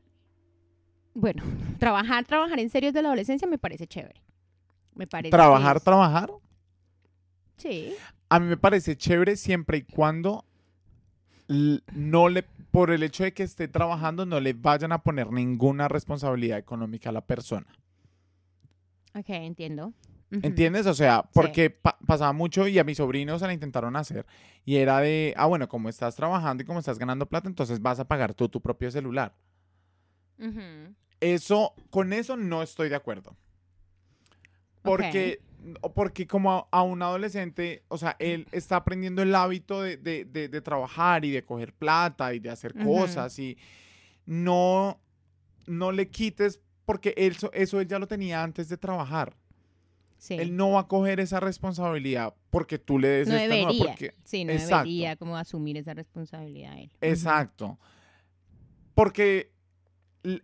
[1.14, 1.42] Bueno,
[1.80, 4.22] trabajar, trabajar en serio de la adolescencia me parece chévere.
[4.94, 6.30] Me parece ¿Trabajar, es- trabajar?
[7.57, 7.94] Sí.
[8.28, 10.44] A mí me parece chévere siempre y cuando
[11.49, 15.88] no le, por el hecho de que esté trabajando, no le vayan a poner ninguna
[15.88, 17.66] responsabilidad económica a la persona.
[19.14, 19.92] Ok, entiendo.
[20.30, 20.86] ¿Entiendes?
[20.86, 24.26] O sea, porque pa- pasaba mucho y a mis sobrinos se la intentaron hacer
[24.66, 27.99] y era de, ah, bueno, como estás trabajando y como estás ganando plata, entonces vas
[27.99, 29.34] a pagar tú tu propio celular.
[31.20, 33.34] Eso, con eso no estoy de acuerdo.
[34.89, 35.41] Porque,
[35.80, 39.97] o porque como a, a un adolescente, o sea, él está aprendiendo el hábito de,
[39.97, 43.57] de- de- de trabajar y de coger plata y de hacer cosas y
[44.26, 45.01] no,
[45.66, 49.36] no le quites, porque eso, eso él ya lo tenía antes de trabajar.
[50.16, 50.34] Sí.
[50.34, 53.84] Él no va a coger esa responsabilidad porque tú le des no esta nueva- debería.
[53.86, 54.76] porque- sí, no Exacto.
[54.89, 56.86] debería como asumir esa responsabilidad él.
[56.86, 56.97] Ujú.
[57.03, 57.78] Exacto.
[58.95, 59.53] Porque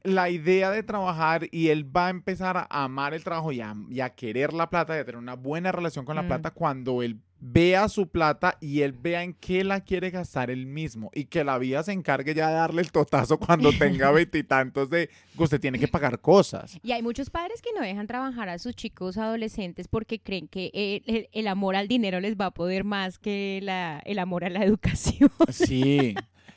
[0.03, 3.75] la idea de trabajar y él va a empezar a amar el trabajo y a,
[3.91, 6.27] y a querer la plata y a tener una buena relación con la Mm.
[6.29, 10.65] plata cuando él vea su plata y él vea en qué la quiere gastar él
[10.65, 14.89] mismo y que la vida se encargue ya de darle el totazo cuando tenga veintitantos
[14.89, 16.79] de que usted tiene que pagar cosas.
[16.83, 20.71] Y hay muchos padres que no dejan trabajar a sus chicos adolescentes porque creen que
[20.73, 24.45] el, el- el amor al dinero les va a poder más que la- el amor
[24.45, 25.31] a la educación.
[25.51, 26.15] Sí.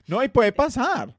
[0.08, 1.14] No, y puede pasar.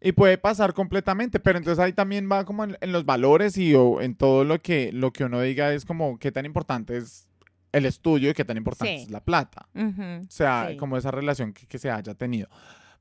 [0.00, 3.74] Y puede pasar completamente, pero entonces ahí también va como en, en los valores y
[3.74, 7.26] o en todo lo que, lo que uno diga es como qué tan importante es
[7.72, 9.02] el estudio y qué tan importante Sí.
[9.04, 9.68] es la plata.
[9.74, 10.76] O sea, Sí.
[10.76, 12.48] como esa relación que, que se haya tenido.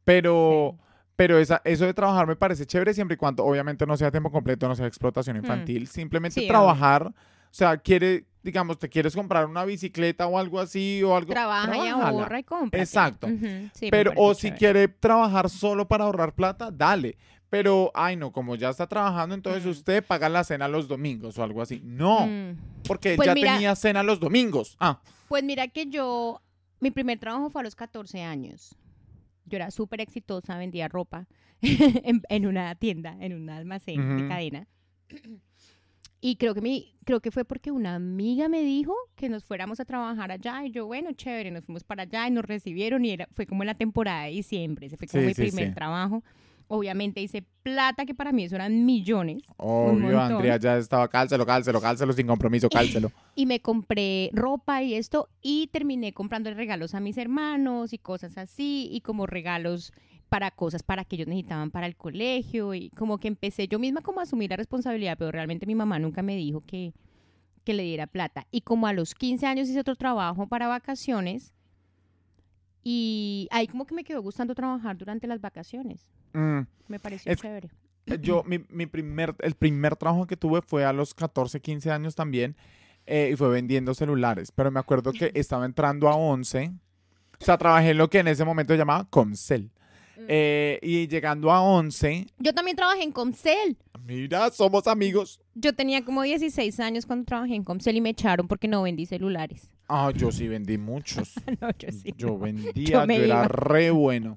[0.03, 0.77] Pero,
[1.15, 4.31] pero esa, eso de trabajar me parece chévere siempre y cuando obviamente no sea tiempo
[4.31, 5.87] completo, no sea explotación infantil.
[5.87, 7.13] Simplemente trabajar, o
[7.51, 11.31] sea, quiere, digamos, te quieres comprar una bicicleta o algo así o algo.
[11.33, 12.79] Trabaja y ahorra y compra.
[12.81, 13.27] Exacto.
[13.73, 14.57] Sí, Pero, o si chévere.
[14.57, 17.17] quiere trabajar solo para ahorrar plata, dale.
[17.49, 21.43] Pero, ay, no, como ya está trabajando, entonces usted paga la cena los domingos o
[21.43, 21.81] algo así.
[21.83, 22.57] No, Mm.
[22.87, 24.75] porque Pues ya mira- tenía cena los domingos.
[24.79, 26.41] Ah, Pues mira que yo,
[26.79, 28.75] mi primer trabajo fue a los 14 años.
[29.45, 31.25] Yo era súper exitosa, vendía ropa
[31.61, 34.67] en, en una tienda, en un almacén de cadena.
[36.19, 39.79] Y creo que, mi, creo que fue porque una amiga me dijo que nos fuéramos
[39.79, 40.65] a trabajar allá.
[40.65, 43.05] Y yo, bueno, chévere, nos fuimos para allá y nos recibieron.
[43.05, 44.87] Y era, fue como en la temporada de diciembre.
[44.87, 45.73] Ese fue como Sí, mi sí, primer sí.
[45.75, 46.23] trabajo.
[46.69, 49.41] Obviamente hice plata, que para mí eso eran millones.
[49.55, 50.19] obvio.
[50.19, 53.11] Andrea ya estaba, cálcelo, cálcelo, cálcelo sin compromiso, cálcelo.
[53.35, 58.37] Y me compré ropa y esto y terminé comprando regalos a mis hermanos y cosas
[58.37, 59.93] así y como regalos
[60.29, 64.01] para cosas para que ellos necesitaban para el colegio y como que empecé yo misma
[64.01, 66.93] como a asumir la responsabilidad, pero realmente mi mamá nunca me dijo que,
[67.63, 68.45] que le diera plata.
[68.51, 71.53] Y como a los 15 años hice otro trabajo para vacaciones
[72.83, 76.09] y ahí como que me quedó gustando trabajar durante las vacaciones.
[76.33, 77.69] Mm, Me pareció Es- chévere.
[78.21, 82.15] Yo, mi, mi primer, el primer trabajo que tuve fue a los 14, 15 años
[82.15, 82.55] también,
[83.05, 84.49] eh, y fue vendiendo celulares.
[84.53, 86.71] Pero me acuerdo que estaba entrando a 11,
[87.41, 89.71] o sea, trabajé en lo que en ese momento llamaba Comcel.
[90.17, 90.25] Mm.
[90.27, 93.77] Eh, y llegando a 11, Yo también trabajé en Comcel.
[94.05, 95.39] mira, somos amigos.
[95.53, 99.05] Yo tenía como 16 años cuando trabajé en Comcel y me echaron porque no vendí
[99.05, 99.69] celulares.
[99.87, 101.33] Ah, yo sí vendí muchos.
[101.61, 102.13] no, yo sí.
[102.17, 102.39] Yo no.
[102.39, 103.47] vendía, Yo yo, era iba.
[103.47, 104.35] re bueno.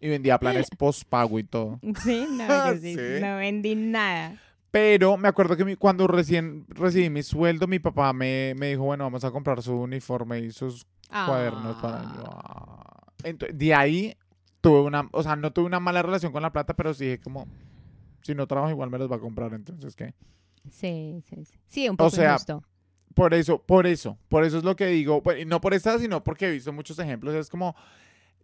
[0.00, 1.80] Y vendía planes postpago y todo.
[2.02, 3.00] Sí, no, yo sí, Sí.
[3.20, 4.36] no vendí nada.
[4.70, 8.82] Pero me acuerdo que mi- cuando recién recibí mi sueldo, mi papá me, me dijo,
[8.84, 12.24] bueno, vamos a comprar su uniforme y sus cuadernos para yo.
[12.26, 12.84] Ah.
[12.84, 13.12] ah.
[13.22, 14.14] Ento- de ahí
[14.60, 17.20] tuve una, o sea, no tuve una mala relación con la plata, pero sí dije
[17.20, 17.46] como,
[18.22, 20.14] si no trabajo igual me los va a comprar, entonces qué.
[20.70, 21.58] Sí, sí, sí.
[21.66, 22.62] Sí, un poco sea, injusto.
[23.14, 25.98] Por eso, por eso, por eso es lo que digo, pues, y no por esta,
[25.98, 27.74] sino porque he visto muchos ejemplos, es como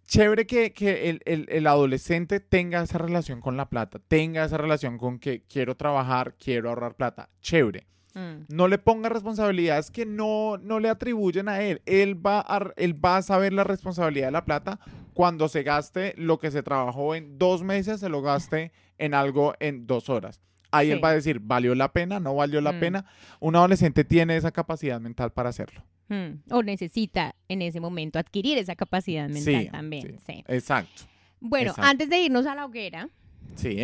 [0.07, 4.57] chévere que, que el, el- el adolescente tenga esa relación con la plata, tenga esa
[4.59, 7.87] relación con que quiero trabajar, quiero ahorrar plata, chévere.
[8.17, 8.45] Mm.
[8.49, 11.83] no le ponga responsabilidades que no, no le atribuyen a él.
[11.85, 14.79] Él va a, él va a saber la responsabilidad de la plata
[15.15, 19.55] cuando se gaste lo que se trabajó en dos meses, se lo gaste en algo
[19.61, 20.41] en dos horas.
[20.71, 20.93] Ahí Sí.
[20.93, 22.19] él va a decir, ¿valió la pena?
[22.21, 22.81] ¿No valió la Mm.
[22.81, 23.07] pena?
[23.41, 25.85] Un adolescente tiene esa capacidad mental para hacerlo.
[26.09, 26.43] Mm.
[26.53, 30.19] O necesita en ese momento adquirir esa capacidad mental Sí, también.
[30.27, 30.45] Sí.
[30.49, 31.05] Exacto.
[31.41, 31.89] Bueno, Exacto.
[31.91, 33.09] antes de irnos a la hoguera,
[33.55, 33.77] Sí.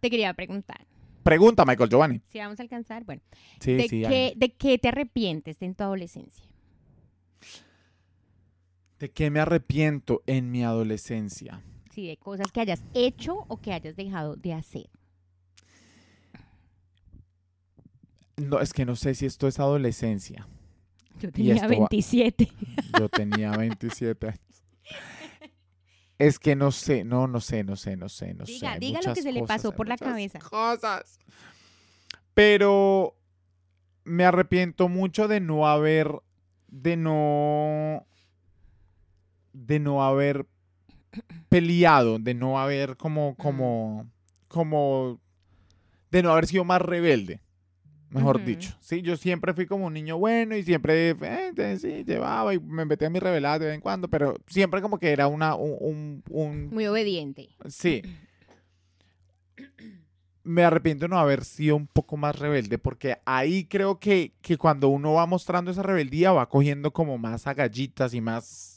[0.00, 0.86] te quería preguntar.
[1.22, 2.20] Pregunta, Michael Giovanni.
[2.28, 3.20] Si vamos a alcanzar, bueno,
[3.60, 4.02] Sí, ¿de, sí.
[4.06, 4.32] qué.
[4.36, 6.44] ¿de qué te arrepientes en tu adolescencia?
[8.98, 11.62] ¿De qué me arrepiento en mi adolescencia?
[11.90, 14.88] Sí, de cosas que hayas hecho o que hayas dejado de hacer.
[18.36, 20.46] No, es que no sé si esto es adolescencia.
[21.20, 22.48] Yo tenía esto va- 27.
[22.98, 24.40] Yo tenía 27 años.
[26.18, 28.78] Es que no sé, no, no sé, no sé, no sé, no Diga, sé.
[28.80, 30.38] diga lo que se le pasó por la cabeza.
[30.40, 31.18] Cosas.
[32.34, 33.16] Pero
[34.04, 36.10] me arrepiento mucho de no haber,
[36.68, 38.06] de no,
[39.66, 40.46] de no haber
[41.48, 44.06] peleado, de no haber como, como,
[44.48, 45.20] como,
[46.10, 47.40] de no haber sido más rebelde.
[48.10, 52.54] Mejor dicho, sí, yo siempre fui como un niño bueno y siempre, eh, sí, llevaba
[52.54, 55.26] y me metía a mi rebelada de vez en cuando, pero siempre como que era
[55.26, 57.50] una, un, un- un- Muy obediente.
[57.68, 58.00] sí.
[60.42, 64.56] me arrepiento de no haber sido un poco más rebelde, porque ahí creo que, que
[64.56, 68.67] cuando uno va mostrando esa rebeldía va cogiendo como más agallitas y más,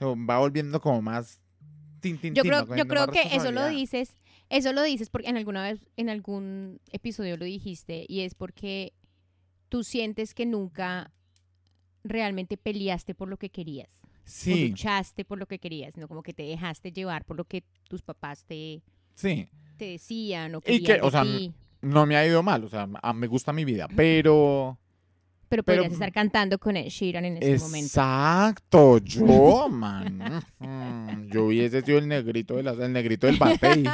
[0.00, 1.40] va volviendo como más...
[2.00, 4.14] tin, tin, Yo tin, creo, yo creo que eso lo dices,
[4.48, 8.92] eso lo dices porque en alguna vez, en algún episodio lo dijiste, y es porque
[9.68, 11.12] tú sientes que nunca
[12.04, 13.90] realmente peleaste por lo que querías.
[14.02, 17.44] O Sí, luchaste por lo que querías, no como que te dejaste llevar por lo
[17.44, 18.82] que tus papás te,
[19.14, 19.48] sí.
[19.78, 21.24] te decían o Y querían que, de o sea.
[21.80, 24.78] No me ha ido mal, o sea, me gusta mi vida, pero...
[25.48, 27.86] Pero pero- podrías estar cantando con Ed Sheeran en este momento.
[27.86, 30.42] Exacto, yo, man.
[30.58, 33.84] Mm, Yo hubiese sido el negrito, de la- el negrito del batey.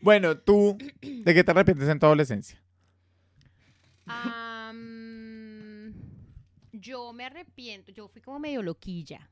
[0.00, 2.62] bueno, tú, ¿de qué te arrepientes en tu adolescencia?
[4.06, 5.92] Am,
[6.72, 9.28] yo me arrepiento, yo fui como medio loquilla.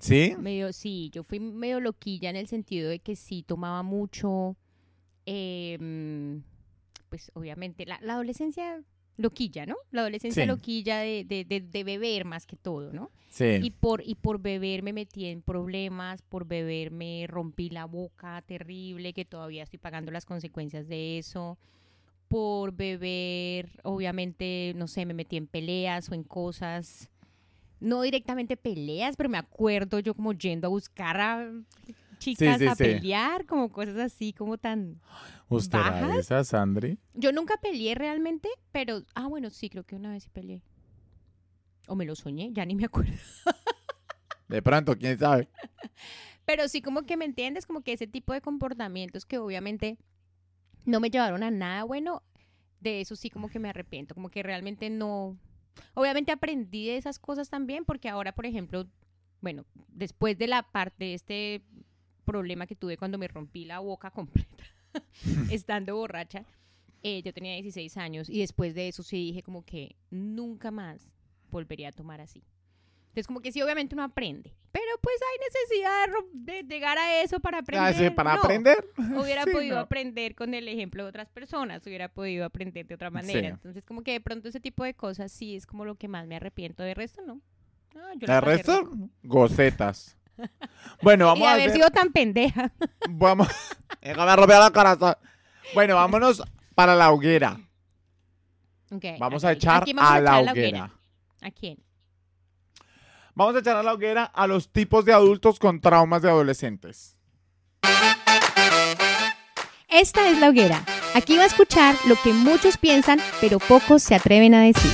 [0.00, 0.34] ¿Sí?
[0.38, 4.56] Medio, sí, yo fui medio loquilla en el sentido de que sí tomaba mucho.
[5.26, 6.42] em,
[7.14, 8.82] pues obviamente, la, la adolescencia
[9.18, 9.76] loquilla, ¿no?
[9.92, 10.48] La adolescencia Sí.
[10.48, 13.12] loquilla de, de, de- de beber más que todo, ¿no?
[13.28, 13.72] Y Sí.
[13.78, 19.12] por, y por beber me metí en problemas, por beber me rompí la boca terrible,
[19.12, 21.56] que todavía estoy pagando las consecuencias de eso.
[22.26, 27.08] Por beber, obviamente, no sé, me metí en peleas o en cosas.
[27.78, 31.52] No directamente peleas, pero me acuerdo yo como yendo a buscar a
[32.24, 32.84] chicas sí, a sí.
[32.84, 35.00] pelear, como cosas así, como tan...
[35.48, 36.18] ¿Usted era ¿Bajas?
[36.18, 36.98] esa, Sandri?
[37.12, 39.02] Yo nunca peleé realmente, pero...
[39.14, 40.62] Ah, bueno, sí, creo que una vez sí peleé.
[41.86, 43.12] O me lo soñé, ya ni me acuerdo.
[44.48, 45.48] De pronto, quién sabe.
[46.46, 49.98] Pero sí como que me entiendes, como que ese tipo de comportamientos que obviamente
[50.84, 52.22] no me llevaron a nada bueno,
[52.80, 55.38] de eso sí como que me arrepiento, como que realmente no...
[55.94, 58.86] Obviamente aprendí de esas cosas también, porque ahora, por ejemplo,
[59.40, 61.62] bueno, después de la parte de este
[62.24, 64.64] problema que tuve cuando me rompí la boca completa,
[65.50, 66.44] estando borracha,
[67.02, 71.10] eh, yo tenía 16 años y después de eso sí dije como que nunca más
[71.50, 72.42] volvería a tomar así.
[73.08, 77.22] Entonces como que sí, obviamente uno aprende, pero pues hay necesidad de de, llegar a
[77.22, 77.86] eso para aprender.
[77.86, 78.40] Ah, sí, para No.
[78.42, 78.84] aprender.
[79.22, 79.82] Hubiera Sí, podido no.
[79.82, 83.40] aprender con el ejemplo de otras personas, hubiera podido aprender de otra manera.
[83.40, 83.46] Sí.
[83.54, 86.26] Entonces, como que de pronto ese tipo de cosas sí es como lo que más
[86.26, 86.82] me arrepiento.
[86.82, 87.40] De resto, no.
[87.94, 89.10] Ah, yo El resto, rico.
[89.22, 90.16] gocetas.
[91.02, 91.76] Bueno, Y vamos a haber hacer...
[91.76, 92.72] sido tan pendeja.
[93.10, 93.48] Vamos...
[94.00, 95.14] Déjame romper la corazón.
[95.74, 96.42] Bueno, vámonos
[96.74, 97.58] para la hoguera.
[98.90, 100.90] Ok, Vamos a vamos a la hoguera.
[101.40, 101.78] ¿A quién?
[103.34, 107.16] Vamos a echar a la hoguera a los tipos de adultos con traumas de adolescentes.
[109.88, 110.84] Esta es la hoguera.
[111.14, 114.90] Aquí va a escuchar lo que muchos piensan, pero pocos se atreven a decir.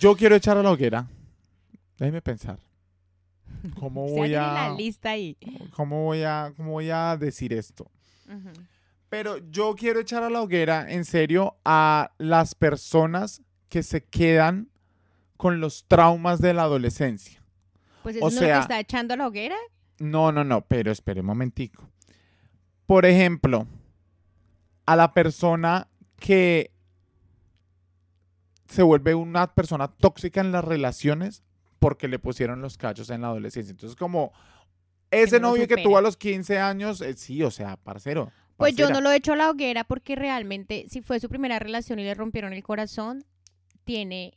[0.00, 1.06] Yo quiero echar a la hoguera.
[1.98, 2.58] Déjeme pensar.
[3.78, 5.36] ¿Cómo O voy a, la lista ahí.
[5.74, 7.90] cómo voy a, cómo voy a decir esto?
[9.08, 14.68] Pero yo quiero echar a la hoguera, en serio, a las personas que se quedan
[15.38, 17.42] con los traumas de la adolescencia.
[18.02, 19.56] Pues O eso lo sea- que está echando a la hoguera.
[19.98, 21.88] No, no, no, pero espere un momentico.
[22.86, 23.66] Por ejemplo,
[24.86, 25.88] a la persona
[26.18, 26.70] que
[28.68, 31.42] se vuelve una persona tóxica en las relaciones
[31.78, 33.70] porque le pusieron los cachos en la adolescencia.
[33.70, 34.32] Entonces, como
[35.10, 38.30] ese no novio que tuvo a los 15 años, eh, sí, o sea, parcero.
[38.56, 41.58] Pues yo no lo he hecho a la hoguera porque realmente, si fue su primera
[41.60, 43.24] relación y le rompieron el corazón,
[43.84, 44.34] tiene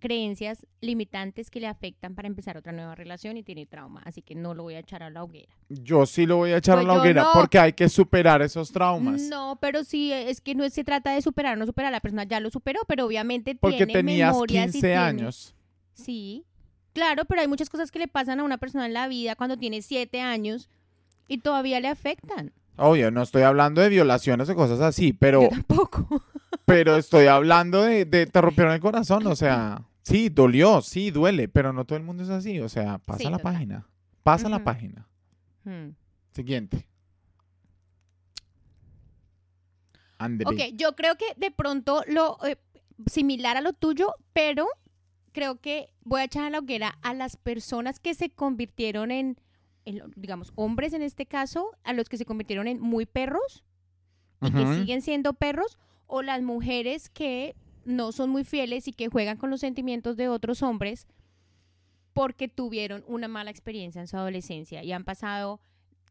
[0.00, 4.00] creencias limitantes que le afectan para empezar otra nueva relación y tiene trauma.
[4.06, 5.54] Así que no lo voy a echar a la hoguera.
[5.68, 7.30] Yo sí lo voy a echar Pues a la yo hoguera no.
[7.34, 9.20] porque hay que superar esos traumas.
[9.22, 11.92] No, pero sí, es que no se trata de superar o no superar.
[11.92, 15.54] La persona ya lo superó, pero obviamente porque tiene tenías memorias y 15 tiene- años.
[15.94, 16.44] Sí,
[16.92, 19.56] claro, pero hay muchas cosas que le pasan a una persona en la vida cuando
[19.56, 20.68] tiene siete años
[21.28, 22.52] y todavía le afectan.
[22.76, 25.42] Obvio, no estoy hablando de violaciones o cosas así, pero...
[25.42, 26.22] Yo tampoco.
[26.64, 31.48] Pero estoy hablando de, de te rompieron el corazón, o sea, sí, dolió, sí, duele,
[31.48, 33.52] pero no todo el mundo es así, o sea, pasa Sí, la total.
[33.52, 33.86] página,
[34.22, 35.08] pasa la página.
[35.64, 35.88] Hmm.
[36.32, 36.86] Siguiente.
[40.44, 42.56] Ok, yo creo que de pronto lo eh,
[43.06, 44.66] similar a lo tuyo, pero
[45.32, 49.38] creo que voy a echar a la hoguera a las personas que se convirtieron en,
[49.84, 53.64] en digamos, hombres en este caso, a los que se convirtieron en muy perros
[54.42, 57.54] y que siguen siendo perros, o las mujeres que
[57.84, 61.06] no son muy fieles y que juegan con los sentimientos de otros hombres
[62.12, 65.60] porque tuvieron una mala experiencia en su adolescencia y han pasado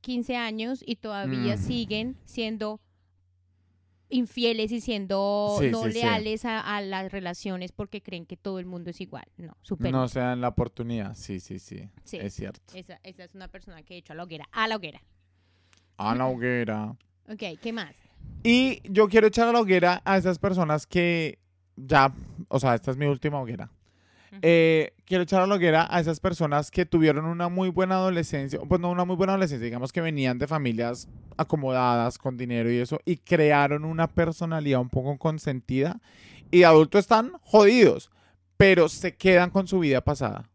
[0.02, 1.60] 15 años y todavía Mm.
[1.60, 2.80] siguen siendo
[4.10, 6.00] infieles y siendo Sí, no sí, sí.
[6.00, 9.26] leales a, a las relaciones porque creen que todo el mundo es igual.
[9.38, 9.92] No, súper.
[9.92, 11.16] No se dan la oportunidad.
[11.16, 11.90] Sí, sí, sí.
[12.04, 12.18] Sí.
[12.18, 12.76] Es cierto.
[12.76, 14.48] Esa, esa es una persona que he hecho a la hoguera.
[14.52, 15.02] A la hoguera.
[15.98, 16.96] A la hoguera.
[17.32, 17.96] Ok, ¿qué más?
[18.42, 21.38] Y yo quiero echar a la hoguera a esas personas que
[21.76, 22.12] ya,
[22.48, 23.70] o sea, esta es mi última hoguera.
[24.42, 28.60] Eh, quiero echar a la hoguera a esas personas que tuvieron una muy buena adolescencia,
[28.68, 31.08] pues no una muy buena adolescencia, digamos que venían de familias
[31.38, 36.00] acomodadas, con dinero y eso, y crearon una personalidad un poco consentida
[36.52, 38.12] y de adultos están jodidos,
[38.58, 40.50] pero se quedan con su vida pasada.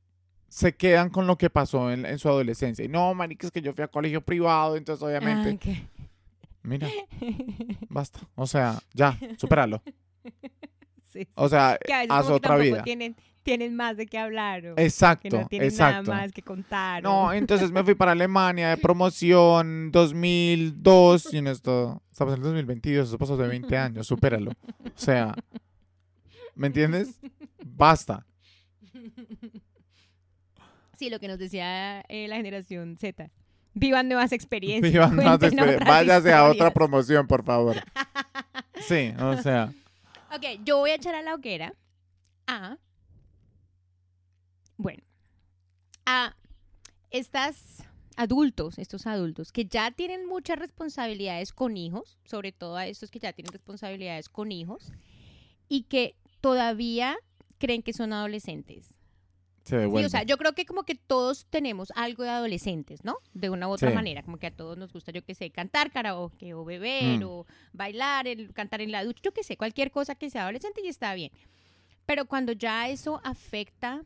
[0.49, 2.85] Se quedan con lo que pasó en, en su adolescencia.
[2.85, 5.51] Y no, marica, es que yo fui a colegio privado, entonces obviamente...
[5.51, 5.95] Ah, ok.
[6.65, 6.89] Mira,
[7.89, 8.21] basta.
[8.35, 9.83] O sea, ya, supéralo.
[11.13, 11.29] Sí.
[11.35, 12.83] O sea, Que haz que otra vida.
[12.83, 13.15] Tienen,
[13.45, 16.11] tienen más de qué hablar o que Exacto, no tienen exacto.
[16.11, 17.03] nada más que contar.
[17.03, 22.45] No, entonces me fui para Alemania de promoción 2002 y en esto estamos en el
[22.45, 24.51] 2022, eso pasó de 20 años, supéralo.
[24.51, 25.35] O sea,
[26.57, 27.21] ¿me entiendes?
[27.65, 28.27] Basta.
[30.99, 33.31] Sí, lo que nos decía eh, la generación Z.
[33.75, 34.93] Vivan nuevas experiencias.
[34.93, 37.77] Vivan más cuenten exper- otras Váyase a otra promoción, por favor.
[38.89, 39.73] Sí, o sea,
[40.35, 41.73] Ok, yo voy a echar a la hoguera
[42.47, 42.77] a.
[44.77, 45.03] Bueno,
[46.07, 46.37] a
[47.11, 47.85] estas
[48.17, 53.19] adultos, estos adultos que ya tienen muchas responsabilidades con hijos, sobre todo a estos que
[53.19, 54.93] ya tienen responsabilidades con hijos
[55.69, 57.17] y que todavía
[57.59, 58.95] creen que son adolescentes.
[59.65, 63.17] se Sí, o sea, yo creo que como que todos tenemos algo de adolescentes, ¿no?
[63.33, 63.95] De una u otra Sí.
[63.95, 67.29] manera, como que a todos nos gusta, yo qué sé, cantar karaoke o beber Mm.
[67.29, 70.83] o bailar, el, cantar en la ducha, yo qué sé, cualquier cosa que sea adolescente
[70.85, 71.33] y está bien.
[72.05, 74.05] Pero cuando ya eso afecta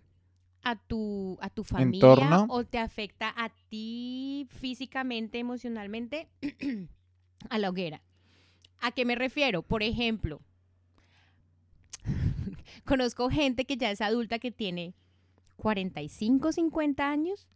[0.62, 2.46] a tu, a tu familia Entorno.
[2.50, 6.28] o te afecta a ti físicamente, emocionalmente,
[7.50, 8.02] a la hoguera.
[8.80, 9.62] ¿A qué me refiero?
[9.62, 10.40] Por ejemplo,
[12.84, 14.94] conozco gente que ya es adulta que tiene
[15.56, 17.48] 45, 50 años,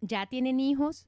[0.00, 1.06] ya tienen hijos,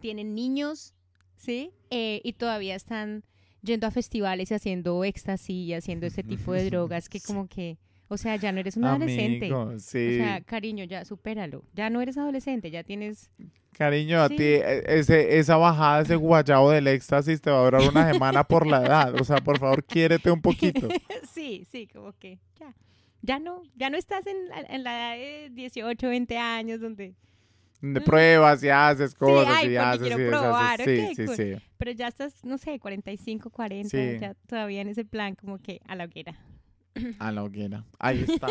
[0.00, 0.94] tienen niños,
[1.36, 1.72] ¿sí?
[1.90, 3.24] Eh, y todavía están
[3.62, 7.78] yendo a festivales y haciendo éxtasis y haciendo ese tipo de drogas que como que,
[8.12, 9.46] o sea, ya no eres un adolescente.
[9.46, 10.18] Amigo, sí.
[10.18, 11.62] O sea, cariño, ya supéralo.
[11.74, 13.30] Ya no eres adolescente, ya tienes...
[13.72, 17.88] Cariño, a ti eh, ese, esa bajada, ese guayabo del éxtasis te va a durar
[17.88, 19.14] una semana por la edad.
[19.14, 20.88] O sea, por favor, quiérete un poquito.
[21.32, 22.74] sí, sí, como que ya.
[23.22, 27.14] Ya no, ya no estás en la, en la edad de 18, 20 años donde...
[27.80, 31.54] De pruebas y haces cosas ay, y haces quiero y Sí, sí, sí.
[31.78, 34.18] Pero ya estás, no sé, 45, 40, Sí.
[34.20, 36.36] ya todavía en ese plan como que a la hoguera.
[37.18, 37.84] A la hoguera.
[37.98, 38.48] Ahí está.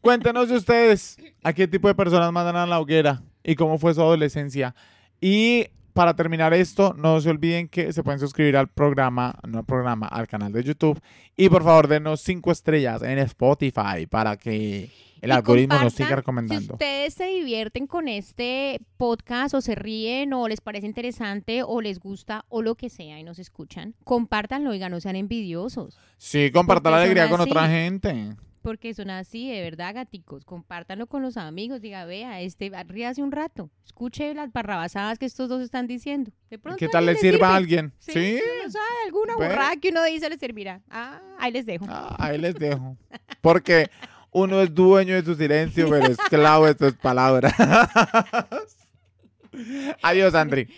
[0.00, 3.94] Cuéntenos de ustedes a qué tipo de personas mandan a la hoguera y cómo fue
[3.94, 4.74] su adolescencia.
[5.20, 9.64] Y para terminar esto, no se olviden que se pueden suscribir al programa, no al
[9.64, 11.00] programa, al canal de YouTube.
[11.36, 14.90] Y por favor, denos cinco estrellas en Spotify para que
[15.20, 16.72] el algoritmo nos compartan, siga Si recomendando.
[16.74, 21.98] ustedes se divierten con este podcast o se ríen o les parece interesante o les
[22.00, 25.98] gusta o lo que sea y nos escuchan, compártanlo, oigan, no sean envidiosos.
[26.18, 27.50] Sí, compartan la alegría con así.
[27.50, 28.34] otra gente.
[28.62, 30.44] Porque son así, de verdad, gaticos.
[30.44, 31.80] Compártanlo con los amigos.
[31.80, 33.70] Diga, vea, este, ríase un rato.
[33.86, 36.30] Escuche las barrabasadas que estos dos están diciendo.
[36.50, 37.94] De pronto ¿Qué tal le sirva a alguien?
[37.98, 38.38] Sí, Sí.
[38.68, 40.82] sabe, alguna burrada que uno dice le servirá.
[40.90, 41.86] Ah, ahí les dejo.
[41.88, 42.98] Ah, ahí les dejo.
[43.40, 43.88] Porque
[44.32, 47.54] uno es dueño de su silencio, pero esclavo de tus palabras.
[50.02, 50.68] Adiós, Andri.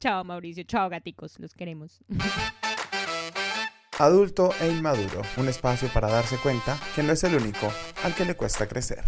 [0.00, 0.64] Chao, Mauricio.
[0.64, 1.38] Chao, gaticos.
[1.38, 2.00] Los queremos.
[3.98, 7.72] Adulto e inmaduro, un espacio para darse cuenta que no es el único
[8.04, 9.02] al que le cuesta crecer.